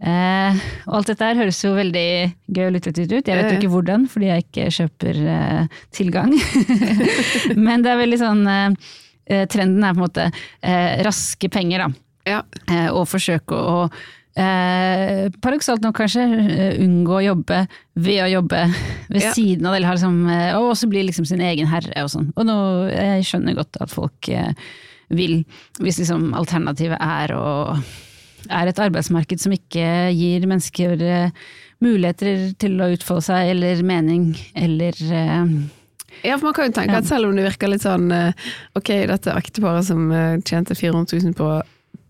[0.01, 2.05] Eh, og alt dette her høres jo veldig
[2.57, 3.27] gøy og lukrativt ut.
[3.29, 6.33] Jeg vet jo ikke hvordan, fordi jeg ikke kjøper eh, tilgang.
[7.67, 8.71] Men det er veldig sånn eh,
[9.29, 11.91] eh, Trenden er på en måte eh, raske penger, da.
[12.31, 12.41] Ja.
[12.73, 13.77] Eh, og forsøke å
[14.41, 16.25] eh, paradoksalt nok kanskje
[16.81, 17.63] unngå å jobbe
[18.01, 18.65] ved å jobbe
[19.11, 19.33] ved Ja.
[19.37, 20.21] siden av det, eller liksom,
[20.61, 22.31] og også bli liksom sin egen herre og sånn.
[22.41, 22.57] Og nå,
[22.93, 24.33] jeg skjønner godt at folk
[25.11, 25.43] vil,
[25.83, 27.49] hvis liksom alternativet er å
[28.49, 29.85] er et arbeidsmarked som ikke
[30.17, 31.37] gir mennesker eh,
[31.85, 35.53] muligheter til å utfolde seg, eller mening, eller eh,
[36.27, 38.93] Ja, for man kan jo tenke at selv om det virker litt sånn eh, Ok,
[39.11, 40.11] dette ekteparet som
[40.47, 41.53] tjente 400 000 på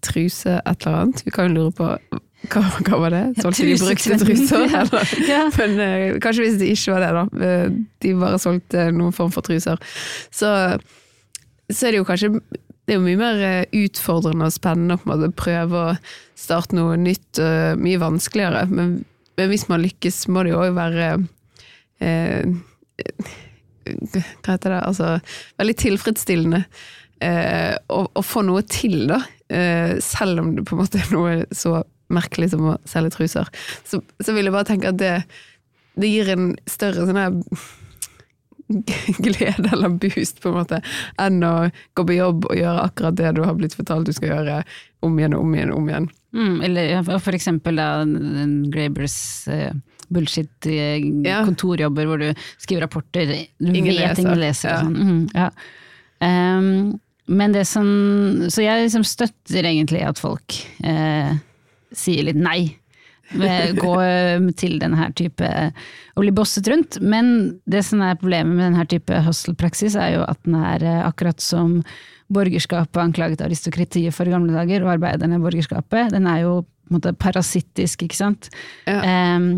[0.05, 1.91] truse et eller annet, vi kan jo lure på
[2.51, 3.25] hva, hva var det?
[3.45, 4.63] Solgte de brukte truser?
[4.81, 5.11] Eller?
[5.29, 5.43] Ja.
[5.59, 7.59] Men kanskje hvis det ikke var det, da.
[8.01, 9.77] De bare solgte noen form for truser.
[10.33, 10.49] Så,
[11.69, 12.33] så er det jo kanskje
[12.91, 15.91] det er jo mye mer eh, utfordrende og spennende å på en måte prøve å
[16.35, 18.65] starte noe nytt, og mye vanskeligere.
[18.67, 18.97] Men,
[19.39, 21.13] men hvis man lykkes, må det jo òg være
[22.03, 22.51] eh,
[23.87, 24.81] Hva heter det?
[24.81, 25.13] Altså
[25.63, 26.65] veldig tilfredsstillende
[27.23, 29.21] eh, å, å få noe til, da.
[29.47, 33.55] Eh, selv om det på en måte er noe så merkelig som å selge truser.
[33.87, 35.15] Så, så vil jeg bare tenke at det,
[35.95, 37.39] det gir en større sånn her
[39.27, 40.79] glede eller boost, på en måte,
[41.19, 41.55] enn å
[41.99, 44.61] gå på jobb og gjøre akkurat det du har blitt fortalt du skal gjøre,
[45.03, 46.09] om igjen og om igjen og om igjen.
[46.37, 47.89] Mm, eller for eksempel da
[48.71, 49.17] Grabers
[49.51, 49.73] eh,
[50.11, 50.17] Ja.
[50.19, 53.27] bullshit-kontorjobber hvor du skriver rapporter,
[53.59, 54.23] du Ingen vet leser.
[54.25, 54.81] ingen leser Ja.
[54.83, 54.97] sånn.
[54.97, 55.51] Mm, ja.
[56.21, 57.01] Um,
[57.31, 57.87] men det som
[58.51, 61.35] Så jeg liksom støtter egentlig at folk eh,
[61.95, 62.77] sier litt nei.
[63.39, 66.99] Eh, Gå eh, til denne type Å bli bosset rundt.
[67.03, 71.03] Men det som er problemet med denne type hustle-praksis, er jo at den er eh,
[71.07, 71.81] akkurat som
[72.31, 76.13] borgerskapet anklaget aristokratiet for i gamle dager, og arbeiderne i borgerskapet.
[76.15, 78.51] Den er jo på en måte parasittisk, ikke sant.
[78.87, 79.01] Ja.
[79.07, 79.51] Ehm,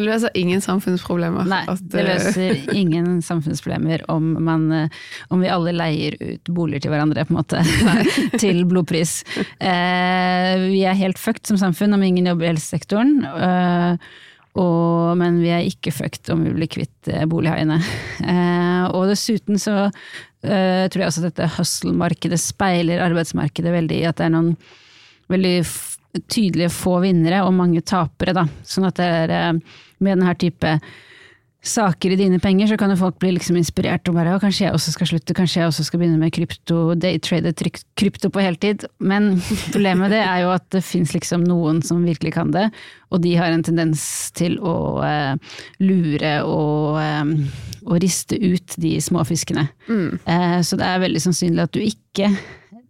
[0.00, 1.44] Det løser ingen samfunnsproblemer.
[1.50, 6.48] Nei, at, det eh, løser ingen samfunnsproblemer om, man, eh, om vi alle leier ut
[6.56, 7.60] boliger til hverandre, på en måte.
[8.42, 9.20] til blodpris.
[9.60, 13.20] Eh, vi er helt fucked som samfunn om ingen jobber i helsesektoren.
[13.28, 14.10] eh,
[14.58, 17.80] og, men vi er ikke fucked om vi blir kvitt eh, bolighaiene.
[18.30, 24.06] Eh, og dessuten så eh, tror jeg også at dette hustle-markedet speiler arbeidsmarkedet veldig i
[24.08, 24.52] at det er noen
[25.32, 25.54] veldig
[26.10, 28.46] f tydelige få vinnere og mange tapere, da.
[28.66, 30.78] Sånn at det er eh, med denne type
[31.60, 34.76] saker i dine penger, så kan jo folk bli liksom inspirert og bare kanskje jeg
[34.76, 37.52] også skal slutte, kanskje jeg også skal begynne med krypto, daytrade
[38.00, 38.86] krypto på heltid.
[38.98, 39.34] Men
[39.72, 42.70] problemet det er jo at det fins liksom noen som virkelig kan det,
[43.12, 44.02] og de har en tendens
[44.36, 49.68] til å eh, lure og, eh, og riste ut de småfiskene.
[50.24, 52.32] Eh, så det er veldig sannsynlig at du ikke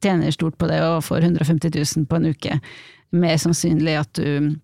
[0.01, 2.61] tjener stort på det og får 150 000 på en uke.
[3.11, 4.55] Mer sannsynlig at du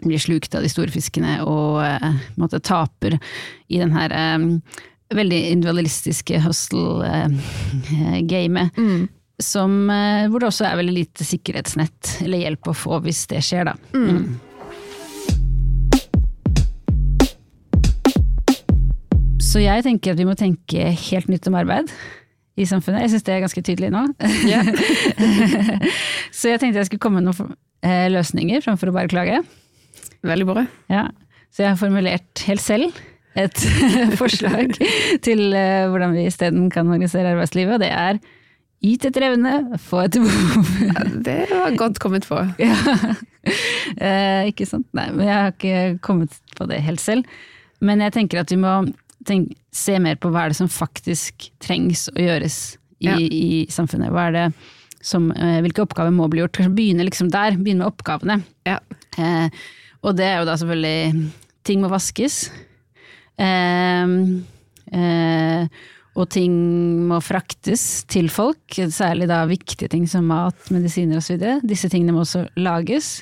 [0.00, 3.18] blir slukt av de store fiskene og eh, måte taper
[3.68, 4.46] i den her eh,
[5.14, 8.70] veldig individualistiske hustle-gamet.
[9.40, 13.40] Som, eh, hvor det også er veldig lite sikkerhetsnett eller hjelp å få hvis det
[13.44, 13.74] skjer, da.
[13.96, 14.24] Mm.
[19.50, 21.86] Så jeg tenker at vi må tenke helt nytt om arbeid
[22.60, 23.02] i samfunnet.
[23.02, 24.02] Jeg syns det er ganske tydelig nå.
[24.46, 24.64] Yeah.
[26.38, 27.50] Så jeg tenkte jeg skulle komme med noen
[27.82, 29.38] løsninger fremfor å bare klage.
[30.26, 30.66] Veldig bra.
[30.92, 31.06] Ja.
[31.50, 32.98] Så jeg har formulert helt selv
[33.38, 33.62] et
[34.20, 34.74] forslag
[35.24, 38.18] til eh, hvordan vi isteden kan organisere arbeidslivet, og det er
[38.84, 39.52] yt etter evne,
[39.82, 40.70] få etter behov.
[40.88, 42.40] Ja, det var godt kommet på.
[42.60, 42.74] Ja.
[43.96, 44.84] Eh, ikke sant?
[44.96, 47.24] Nei, men jeg har ikke kommet på det helt selv.
[47.80, 48.74] Men jeg tenker at vi må
[49.28, 52.58] tenk, se mer på hva er det som faktisk trengs å gjøres
[53.00, 53.16] i, Ja.
[53.16, 54.12] i samfunnet.
[54.12, 54.44] Hva er det
[55.00, 56.56] som, eh, hvilke oppgaver må bli gjort?
[56.58, 58.42] Kanskje begynne liksom der, begynne med oppgavene.
[58.68, 58.78] Ja.
[59.18, 59.48] Eh,
[60.02, 61.30] og det er jo da selvfølgelig
[61.62, 62.48] Ting må vaskes.
[63.36, 64.12] Eh,
[64.96, 65.66] eh,
[66.16, 66.54] og ting
[67.06, 71.60] må fraktes til folk, særlig da viktige ting som mat, medisiner osv.
[71.62, 73.20] Disse tingene må også lages.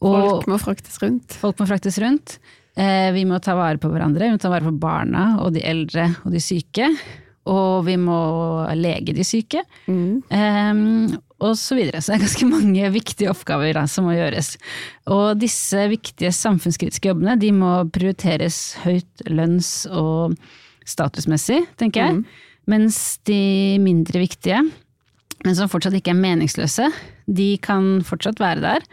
[0.00, 1.36] Og Folk må fraktes rundt.
[1.40, 2.38] folk må fraktes rundt.
[2.76, 5.64] Eh, vi må ta vare på hverandre, vi må ta vare på barna og de
[5.66, 6.86] eldre og de syke.
[7.50, 8.20] Og vi må
[8.78, 9.64] lege de syke.
[10.30, 10.84] Eh,
[11.40, 12.02] og så videre.
[12.02, 14.54] Så det er ganske mange viktige oppgaver da, som må gjøres.
[15.10, 20.36] Og disse viktige samfunnskritiske jobbene de må prioriteres høyt lønns- og
[20.88, 22.22] statusmessig, tenker jeg.
[22.70, 24.60] Mens de mindre viktige,
[25.44, 26.90] men som fortsatt ikke er meningsløse,
[27.26, 28.84] de kan fortsatt være der.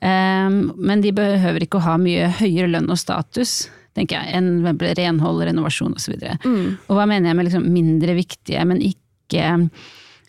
[0.00, 4.66] Um, men de behøver ikke å ha mye høyere lønn og status, tenker jeg, enn
[4.80, 6.14] renhold, renovasjon osv.
[6.16, 6.52] Og,
[6.88, 9.48] og hva mener jeg med liksom mindre viktige, men ikke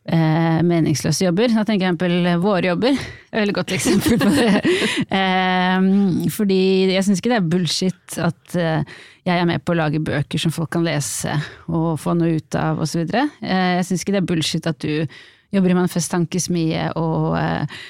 [0.06, 1.54] eh, meningsløse jobber?
[1.54, 2.98] Da tenker jeg eksempel våre jobber.
[3.32, 4.50] Et veldig godt eksempel på det.
[5.20, 5.90] eh,
[6.34, 6.62] fordi
[6.96, 8.98] jeg syns ikke det er bullshit at eh,
[9.28, 11.36] jeg er med på å lage bøker som folk kan lese
[11.70, 13.06] og få noe ut av osv.
[13.06, 15.06] Eh, jeg syns ikke det er bullshit at du
[15.52, 17.82] jobber i Manifest Tankesmie og eh,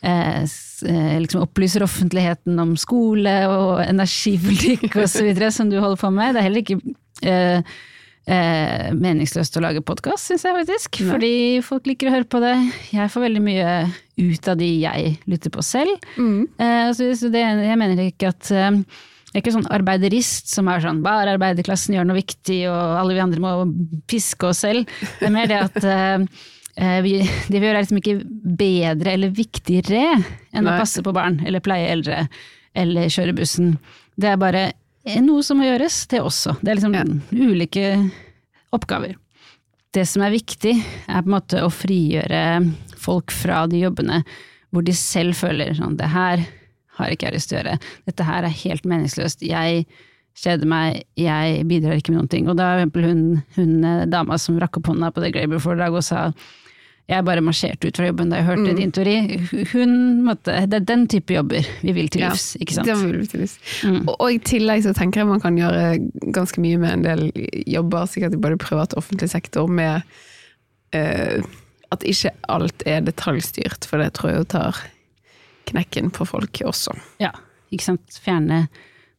[0.00, 5.32] liksom opplyser offentligheten om skole og energipolitikk osv.
[5.50, 6.36] som du holder på med.
[6.36, 6.78] Det er heller ikke
[7.26, 7.74] eh,
[8.28, 11.02] eh, meningsløst å lage podkast, syns jeg faktisk.
[11.10, 11.34] Fordi
[11.66, 12.54] folk liker å høre på det.
[12.94, 13.76] Jeg får veldig mye
[14.18, 16.10] ut av de jeg lytter på selv.
[16.58, 18.82] Eh, så, så det, jeg mener ikke at eh,
[19.28, 23.16] jeg er ikke sånn arbeiderist som er sånn bare arbeiderklassen gjør noe viktig og alle
[23.16, 23.50] vi andre må
[24.08, 24.88] piske oss selv.
[25.18, 26.46] Det er mer det at eh, eh,
[27.04, 27.14] vi,
[27.50, 28.18] det vi gjør er liksom ikke
[28.58, 30.74] bedre eller viktigere enn Nei.
[30.74, 32.26] å passe på barn eller pleie eldre
[32.78, 33.76] eller kjøre bussen.
[34.18, 34.66] Det er bare
[35.24, 36.58] noe som må gjøres, det også.
[36.60, 37.04] Det er liksom Ja.
[37.32, 37.86] ulike
[38.76, 39.16] oppgaver.
[39.96, 40.74] Det som er viktig,
[41.08, 42.42] er på en måte å frigjøre
[43.00, 44.20] folk fra de jobbene
[44.70, 46.42] hvor de selv føler sånn det her
[46.98, 47.78] har ikke jeg lyst til å gjøre,
[48.10, 49.86] dette her er helt meningsløst, jeg
[50.38, 52.48] kjeder meg, jeg bidrar ikke med noen ting.
[52.50, 53.22] Og da eksempel hun,
[53.56, 56.20] hun eh, dama som rakk opp hånda på det Graber-foredraget og sa
[57.08, 59.14] jeg bare marsjerte ut fra jobben da jeg hørte din teori.
[59.72, 59.92] Hun
[60.26, 62.86] måtte, Det er den type jobber vi vil til Ja, livs, ikke sant?
[62.90, 63.54] Det vil vi til livs.
[63.88, 65.86] Og, og i tillegg så tenker jeg man kan gjøre
[66.36, 67.22] ganske mye med en del
[67.64, 70.04] jobber, sikkert i både privat og offentlig sektor, med
[70.92, 71.48] uh,
[71.96, 74.82] at ikke alt er detaljstyrt, for det tror jeg jo tar
[75.72, 76.92] knekken på folk også.
[77.24, 77.32] Ja,
[77.72, 78.20] ikke sant.
[78.24, 78.66] Fjerne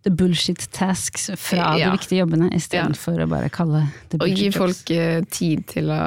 [0.06, 1.90] the bullshit tasks fra Ja.
[1.90, 4.38] de viktige jobbene, istedenfor for å bare kalle det bullshit.
[4.38, 6.04] Og gi folk eh, tid til å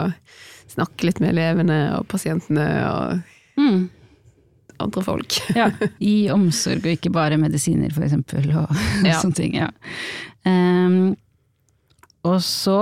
[0.72, 3.22] snakke litt med elevene og pasientene og
[3.60, 3.90] Mm.
[4.80, 5.36] andre folk.
[5.58, 5.66] Ja,
[6.00, 8.72] gi omsorg og ikke bare medisiner, for eksempel, og
[9.06, 9.18] Ja.
[9.20, 9.54] sånne ting.
[9.60, 9.68] Ja.
[10.48, 11.14] Um,
[12.24, 12.78] og så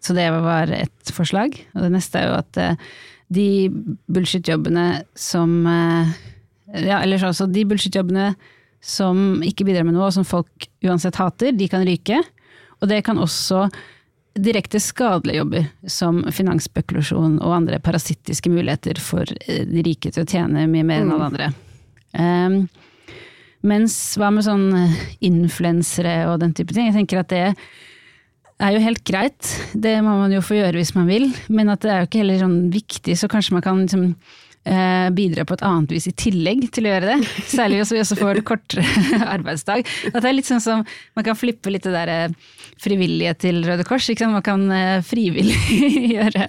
[0.00, 1.58] Så det var ett forslag.
[1.76, 2.76] Og det neste er jo at eh,
[3.30, 3.68] de
[4.08, 6.08] bullshit-jobbene som eh,
[6.86, 8.30] Ja, eller altså de bullshit-jobbene
[8.80, 12.16] som ikke bidrar med noe, og som folk uansett hater, de kan ryke.
[12.80, 13.66] Og det kan også
[14.38, 20.28] direkte skadelige jobber, som finansspekulasjon og andre parasittiske muligheter for eh, de rike til å
[20.28, 21.50] tjene mye mer enn alle andre.
[22.10, 22.56] Um,
[23.66, 26.88] mens hva med sånn eh, influensere og den type ting?
[26.90, 27.46] Jeg tenker at det
[28.60, 31.82] er jo helt greit, det må man jo få gjøre hvis man vil, men at
[31.82, 34.12] det er jo ikke heller sånn viktig, så kanskje man kan liksom
[35.16, 37.28] bidra på et annet vis i tillegg til å gjøre det.
[37.50, 38.84] Særlig hvis vi også får kortere
[39.36, 39.86] arbeidsdag.
[40.12, 40.84] At det er litt sånn som
[41.16, 42.34] man kan flippe litt det der eh,
[42.80, 44.08] frivillige til Røde Kors.
[44.22, 45.56] Man kan eh, frivillig
[46.14, 46.46] gjøre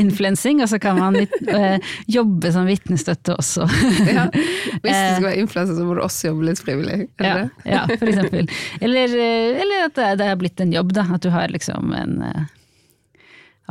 [0.00, 1.78] influensing, og så kan man litt, eh,
[2.10, 3.68] jobbe som vitnestøtte også.
[4.10, 4.26] Ja.
[4.32, 6.98] Hvis du skal være influenser, så må du også jobbe litt frivillig.
[7.22, 8.50] Ja, ja, for eksempel.
[8.80, 11.04] Eller, eh, eller at det er- blitt en jobb, da.
[11.14, 12.44] At du har liksom en eh,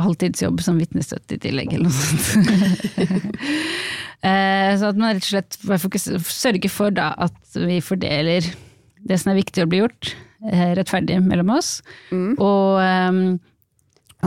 [0.06, 3.42] halvtidsjobb som vitnestøtte i tillegg, eller noe sånt.
[4.22, 8.46] Eh, så at man rett og slett sørger for da at vi fordeler
[9.02, 10.12] det som er viktig å bli gjort,
[10.46, 11.72] eh, rettferdig mellom oss.
[12.14, 13.18] Og, eh,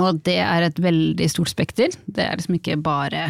[0.02, 1.94] og det er et veldig stort spekter.
[2.10, 3.28] Det er liksom ikke bare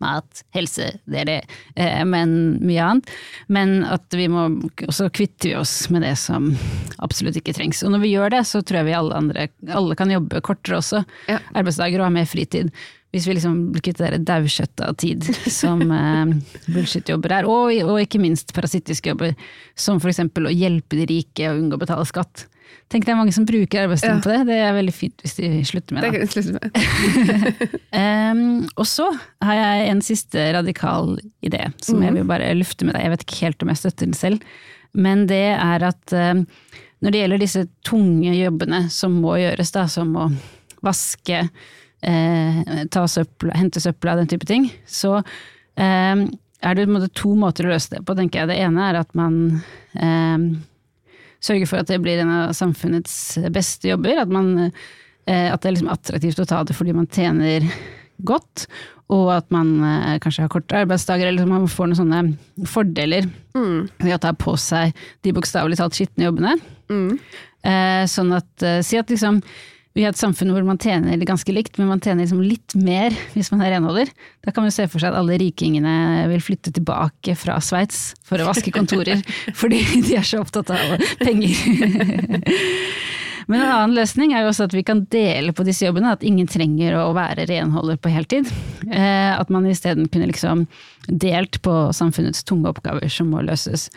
[0.00, 1.38] mat, helse, det er det,
[1.76, 2.34] eh, men
[2.64, 3.10] mye annet.
[3.48, 4.46] Men at vi må
[4.86, 6.50] også kvitte vi oss med det som
[7.04, 7.82] absolutt ikke trengs.
[7.84, 10.80] Og når vi gjør det, så tror jeg vi alle andre alle kan jobbe kortere
[10.80, 11.04] også.
[11.30, 11.38] Ja.
[11.56, 12.72] Arbeidsdager og ha mer fritid.
[13.10, 14.10] Hvis vi liksom blir kvitt det
[14.86, 16.36] av tid som eh,
[16.70, 17.50] bullshit-jobber er.
[17.50, 19.34] Og, og ikke minst parasittiske jobber,
[19.74, 22.46] som eksempel å hjelpe de rike å unngå å betale skatt.
[22.90, 24.22] Tenk det er mange som bruker arbeidstiden Ja.
[24.24, 24.40] på det.
[24.48, 26.18] Det er veldig fint hvis de slutter med Det det.
[26.18, 27.80] kan jeg slutte med.
[28.00, 29.06] um, og så
[29.46, 31.16] har jeg en siste radikal
[31.46, 33.06] idé, som jeg vil bare lufte med deg.
[33.06, 34.42] Jeg vet ikke helt om jeg støtter den selv,
[34.94, 36.44] men det er at um,
[37.00, 40.26] når det gjelder disse tunge jobbene som må gjøres, da, som å
[40.84, 41.38] vaske,
[42.02, 42.58] eh,
[42.92, 45.22] ta søpla, hente søpla, den type ting, så
[45.80, 46.26] ehm,
[46.60, 48.50] er det måte to måter å løse det på, tenker jeg.
[48.52, 49.62] Det ene er at man
[49.96, 50.44] ehm,
[51.44, 53.14] sørger for at det blir en av samfunnets
[53.52, 54.22] beste jobber.
[54.22, 54.52] At, man,
[55.26, 57.66] eh, at det er liksom attraktivt å ta det fordi man tjener
[58.28, 58.66] godt,
[59.10, 63.26] og at man eh, kanskje har korte arbeidsdager, eller man får noen sånne fordeler
[63.98, 66.58] ved å ta på seg de bokstavelig talt skitne jobbene.
[66.90, 67.20] Mm.
[68.10, 69.36] sånn at eh, Si at liksom
[70.00, 73.12] vi har et samfunn hvor man tjener ganske likt, men man tjener liksom litt mer
[73.34, 74.08] hvis man er renholder.
[74.46, 78.40] Da kan man se for seg at alle rikingene vil flytte tilbake fra Sveits for
[78.40, 79.20] å vaske kontorer,
[79.60, 81.52] fordi de er så opptatt av penger.
[83.50, 86.22] Men en annen løsning er jo også at vi kan dele på disse jobbene, at
[86.26, 88.46] ingen trenger å være renholder på heltid.
[88.86, 90.68] Eh, At man isteden kunne liksom
[91.08, 93.88] delt på samfunnets tunge oppgaver som må løses.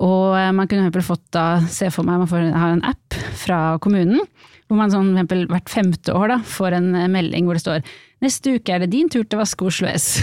[0.00, 3.60] Og eh, man kunne fått da, se for meg, man får, har en app fra
[3.84, 4.24] kommunen,
[4.72, 7.92] hvor man sånn, eksempel hvert femte år da, får en eh, melding hvor det står
[8.22, 10.20] Neste uke er det din tur til å vaske Oslo S.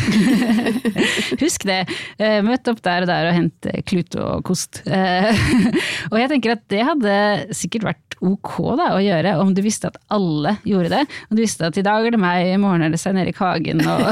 [1.41, 1.81] Husk det.
[2.15, 4.79] Eh, Møt opp der og der og hent eh, klut og kost.
[6.13, 7.17] Og jeg tenker at det hadde
[7.51, 11.03] sikkert vært ok da, å gjøre, om du visste at alle gjorde det.
[11.27, 13.43] Om du visste at i dag er det meg, i morgen er det Svein Erik
[13.43, 14.07] Hagen, og,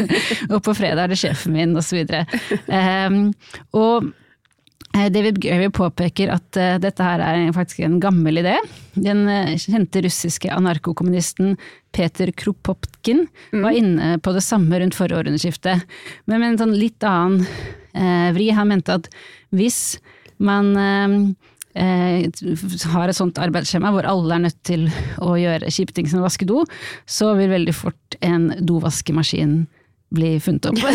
[0.52, 2.06] og på fredag er det sjefen min, osv.
[2.70, 3.24] Um,
[3.74, 4.12] og
[4.92, 8.58] David Gravy påpeker at eh, dette her er faktisk en gammel idé.
[8.92, 11.56] Den eh, kjente russiske anarkokommunisten
[11.96, 15.78] Peter Kropotkin var inne på det samme rundt forrige århundreskifte,
[16.28, 17.46] men med en sånn litt annen
[17.96, 18.50] eh, vri.
[18.52, 19.08] Han mente at
[19.56, 19.96] hvis
[20.42, 21.18] man eh,
[21.80, 22.44] eh,
[22.92, 24.88] har et sånt arbeidsskjema hvor alle er nødt til
[25.24, 26.66] å gjøre kjipe ting som å vaske do,
[27.08, 29.62] så vil veldig fort en dovaskemaskin
[30.14, 30.78] bli funnet opp.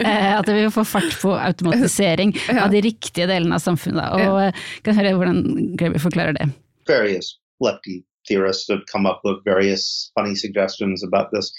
[0.00, 2.64] Eh, At det vil få fart på automatisering Ja.
[2.64, 4.12] av de riktige delene av samfunnet.
[4.26, 5.42] Og eh, kan høre hvordan
[5.76, 6.48] Gravy forklarer det.
[6.88, 11.52] various lefty theorists have come up with various funny suggestions about this.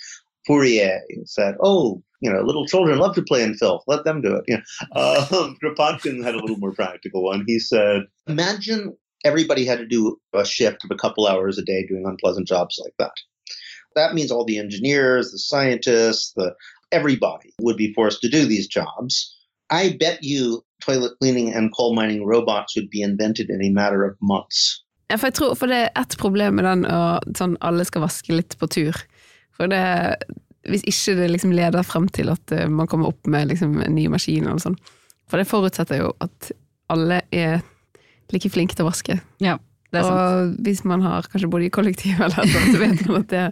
[0.47, 3.83] Fourier said, "Oh, you know, little children love to play in filth.
[3.87, 4.63] Let them do it." You know,
[5.01, 7.43] um, Kropotkin had a little more practical one.
[7.47, 8.93] He said, "Imagine
[9.23, 12.79] everybody had to do a shift of a couple hours a day doing unpleasant jobs
[12.83, 13.13] like that.
[13.95, 16.53] That means all the engineers, the scientists, the
[16.91, 19.37] everybody would be forced to do these jobs.
[19.69, 24.03] I bet you toilet cleaning and coal mining robots would be invented in a matter
[24.03, 27.57] of months." Ja, for jeg tror for det er ett problem med den at sånn
[27.59, 28.95] alle skal vaske litt på tur.
[29.57, 29.83] For det
[30.61, 33.95] Hvis ikke det liksom leder frem til at eh, man kommer opp med liksom en
[33.97, 34.75] ny maskin eller sånn.
[35.25, 36.51] For det forutsetter jo at
[36.93, 37.63] alle er
[38.29, 39.15] like flinke til å vaske.
[39.41, 39.55] Ja,
[39.89, 40.19] det er sant.
[40.19, 43.45] Og hvis man har kanskje bodd i kollektiv eller noe, så vet man at det,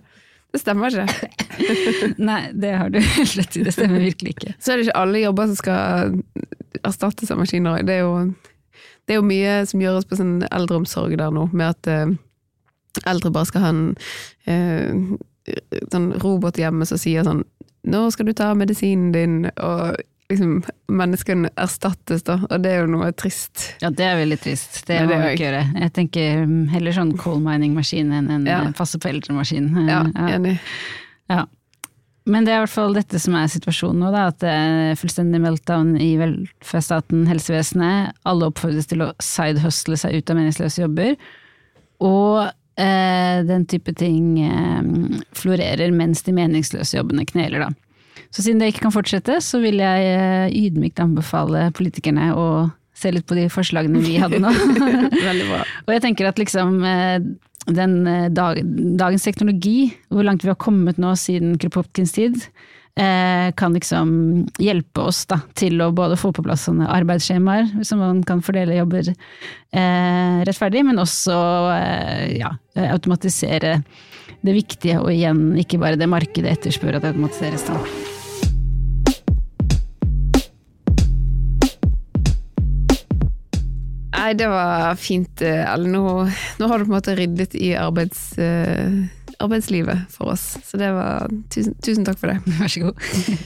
[0.53, 1.29] det stemmer ikke.
[2.29, 3.65] Nei, det har du helt rett i.
[3.67, 4.55] Det stemmer virkelig ikke.
[4.57, 6.15] Så er det ikke alle jobber som skal
[6.87, 7.83] erstattes av maskiner.
[7.85, 8.15] Det er jo,
[9.05, 12.15] det er jo mye som gjøres på sånn eldreomsorg der nå, med at eh,
[13.09, 13.83] eldre bare skal ha en
[14.49, 15.59] eh,
[15.93, 17.45] sånn robot hjemme som sier sånn
[17.89, 19.95] 'Nå skal du ta medisinen din', og
[20.29, 20.63] liksom
[20.93, 22.35] menneskene erstattes, da.
[22.49, 23.71] Og det er jo noe trist.
[23.81, 24.83] Ja, det er veldig trist.
[24.87, 25.63] Det må vi ikke gjøre.
[25.81, 28.59] Jeg tenker mm, heller sånn coal mining-maskin enn en Ja.
[28.77, 28.99] passe.
[29.01, 30.27] Eh, Ja, ja.
[30.37, 30.59] enig.
[31.29, 31.45] Ja.
[32.29, 34.27] Men det er i hvert fall dette som er situasjonen nå, da.
[34.29, 38.13] At det er fullstendig meltdown i velferdsstaten, helsevesenet.
[38.29, 41.15] Alle oppfordres til å sidehustle seg ut av meningsløse jobber.
[42.05, 47.73] Og eh, den type ting eh, florerer mens de meningsløse jobbene kneler, da.
[48.29, 52.47] Så siden det ikke kan fortsette, så vil jeg eh, ydmykt anbefale politikerne å
[52.99, 54.51] se litt på de forslagene vi hadde nå.
[55.29, 55.61] Veldig bra.
[55.87, 57.17] Og jeg tenker at liksom eh,
[57.69, 58.61] den eh, dag,
[58.99, 62.43] dagens teknologi, hvor langt vi har kommet nå siden Kropotkins tid,
[62.99, 64.09] kan liksom
[64.59, 68.75] hjelpe oss da, til å både få på plass sånne arbeidsskjemaer, som man kan fordele
[68.75, 71.37] jobber eh, rettferdig, men også
[71.77, 72.51] eh, ja,
[72.89, 73.77] automatisere
[74.43, 77.69] det viktige, og igjen ikke bare det markedet etterspør at det automatiseres.
[77.71, 78.08] da.
[84.19, 85.95] Nei, det var fint, eller Ellen.
[85.95, 86.27] Nå,
[86.59, 88.99] nå har du på en måte ryddet i arbeids, uh,
[89.39, 90.51] arbeidslivet for oss.
[90.67, 92.39] Så det var tusen, tusen takk for det.
[92.59, 93.05] Vær så god.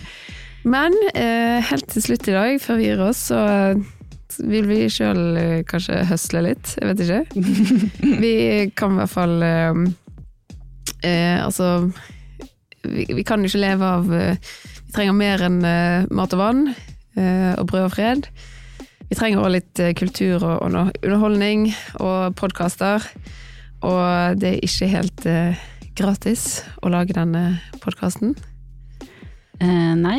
[0.75, 3.43] Men uh, helt til slutt i dag, før vi gir oss, så
[4.49, 6.73] vil vi sjøl uh, kanskje høsle litt.
[6.79, 7.21] Jeg vet ikke.
[8.23, 8.33] Vi
[8.73, 9.83] kan i hvert fall eh,
[11.05, 11.67] eh, Altså
[12.83, 14.53] vi, vi kan jo ikke leve av eh,
[14.87, 18.27] Vi trenger mer enn eh, mat og vann eh, og brød og fred.
[19.09, 20.63] Vi trenger også litt eh, kultur og,
[21.03, 21.67] underholdning
[21.99, 23.03] og podkaster.
[23.83, 25.61] Og det er ikke helt eh,
[25.97, 27.43] gratis å lage denne
[27.83, 28.35] podkasten.
[29.61, 30.17] Eh, nei,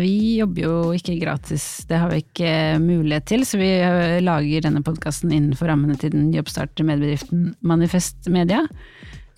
[0.00, 3.44] vi jobber jo ikke gratis, det har vi ikke mulighet til.
[3.46, 3.70] Så vi
[4.24, 8.64] lager denne podkasten innenfor rammene til den jobbstarter medbedriften Manifest Media.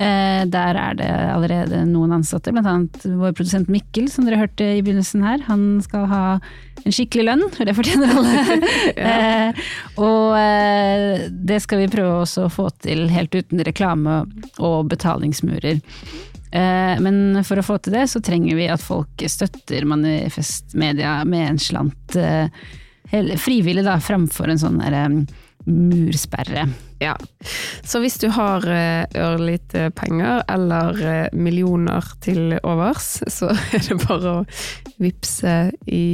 [0.02, 4.82] Eh, der er det allerede noen ansatte, annet vår produsent Mikkel, som dere hørte i
[4.82, 5.44] begynnelsen her.
[5.46, 6.24] Han skal ha
[6.82, 8.58] en skikkelig lønn, for det fortjener alle.
[9.08, 9.62] eh,
[10.02, 14.22] og eh, det skal vi prøve også å få til helt uten reklame
[14.58, 15.82] og betalingsmurer.
[16.52, 21.46] Men for å få til det, så trenger vi at folk støtter Manifest Media med
[21.46, 22.18] en slant
[23.40, 24.82] frivillig, da, framfor en sånn
[25.64, 26.66] mursperre.
[27.02, 27.16] Ja.
[27.82, 33.98] Så hvis du har eh, ørlite penger eller eh, millioner til overs, så er det
[34.04, 34.44] bare å
[35.02, 35.56] vippse
[35.90, 36.04] i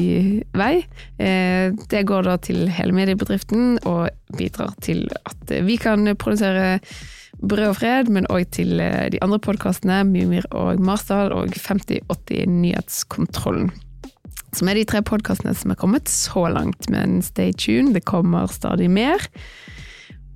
[0.56, 0.74] vei.
[1.20, 4.08] Eh, Det går da til hele mediebedriften og
[4.38, 6.78] bidrar til at vi kan produsere
[7.38, 13.68] Brød og fred, men òg til de andre podkastene, Mumir og Marsdal og 5080 Nyhetskontrollen.
[14.58, 18.50] Som er de tre podkastene som er kommet så langt, men stay tuned, det kommer
[18.50, 19.22] stadig mer.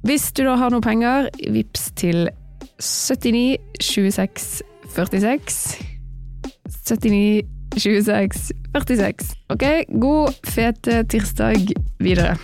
[0.02, 2.26] Hvis du da har noe penger, vips til
[2.82, 4.62] 79 26
[4.96, 5.84] 46.
[6.88, 7.44] 79
[7.78, 9.30] 26 46.
[9.54, 9.64] Ok,
[10.02, 11.70] god, fete tirsdag
[12.02, 12.34] videre.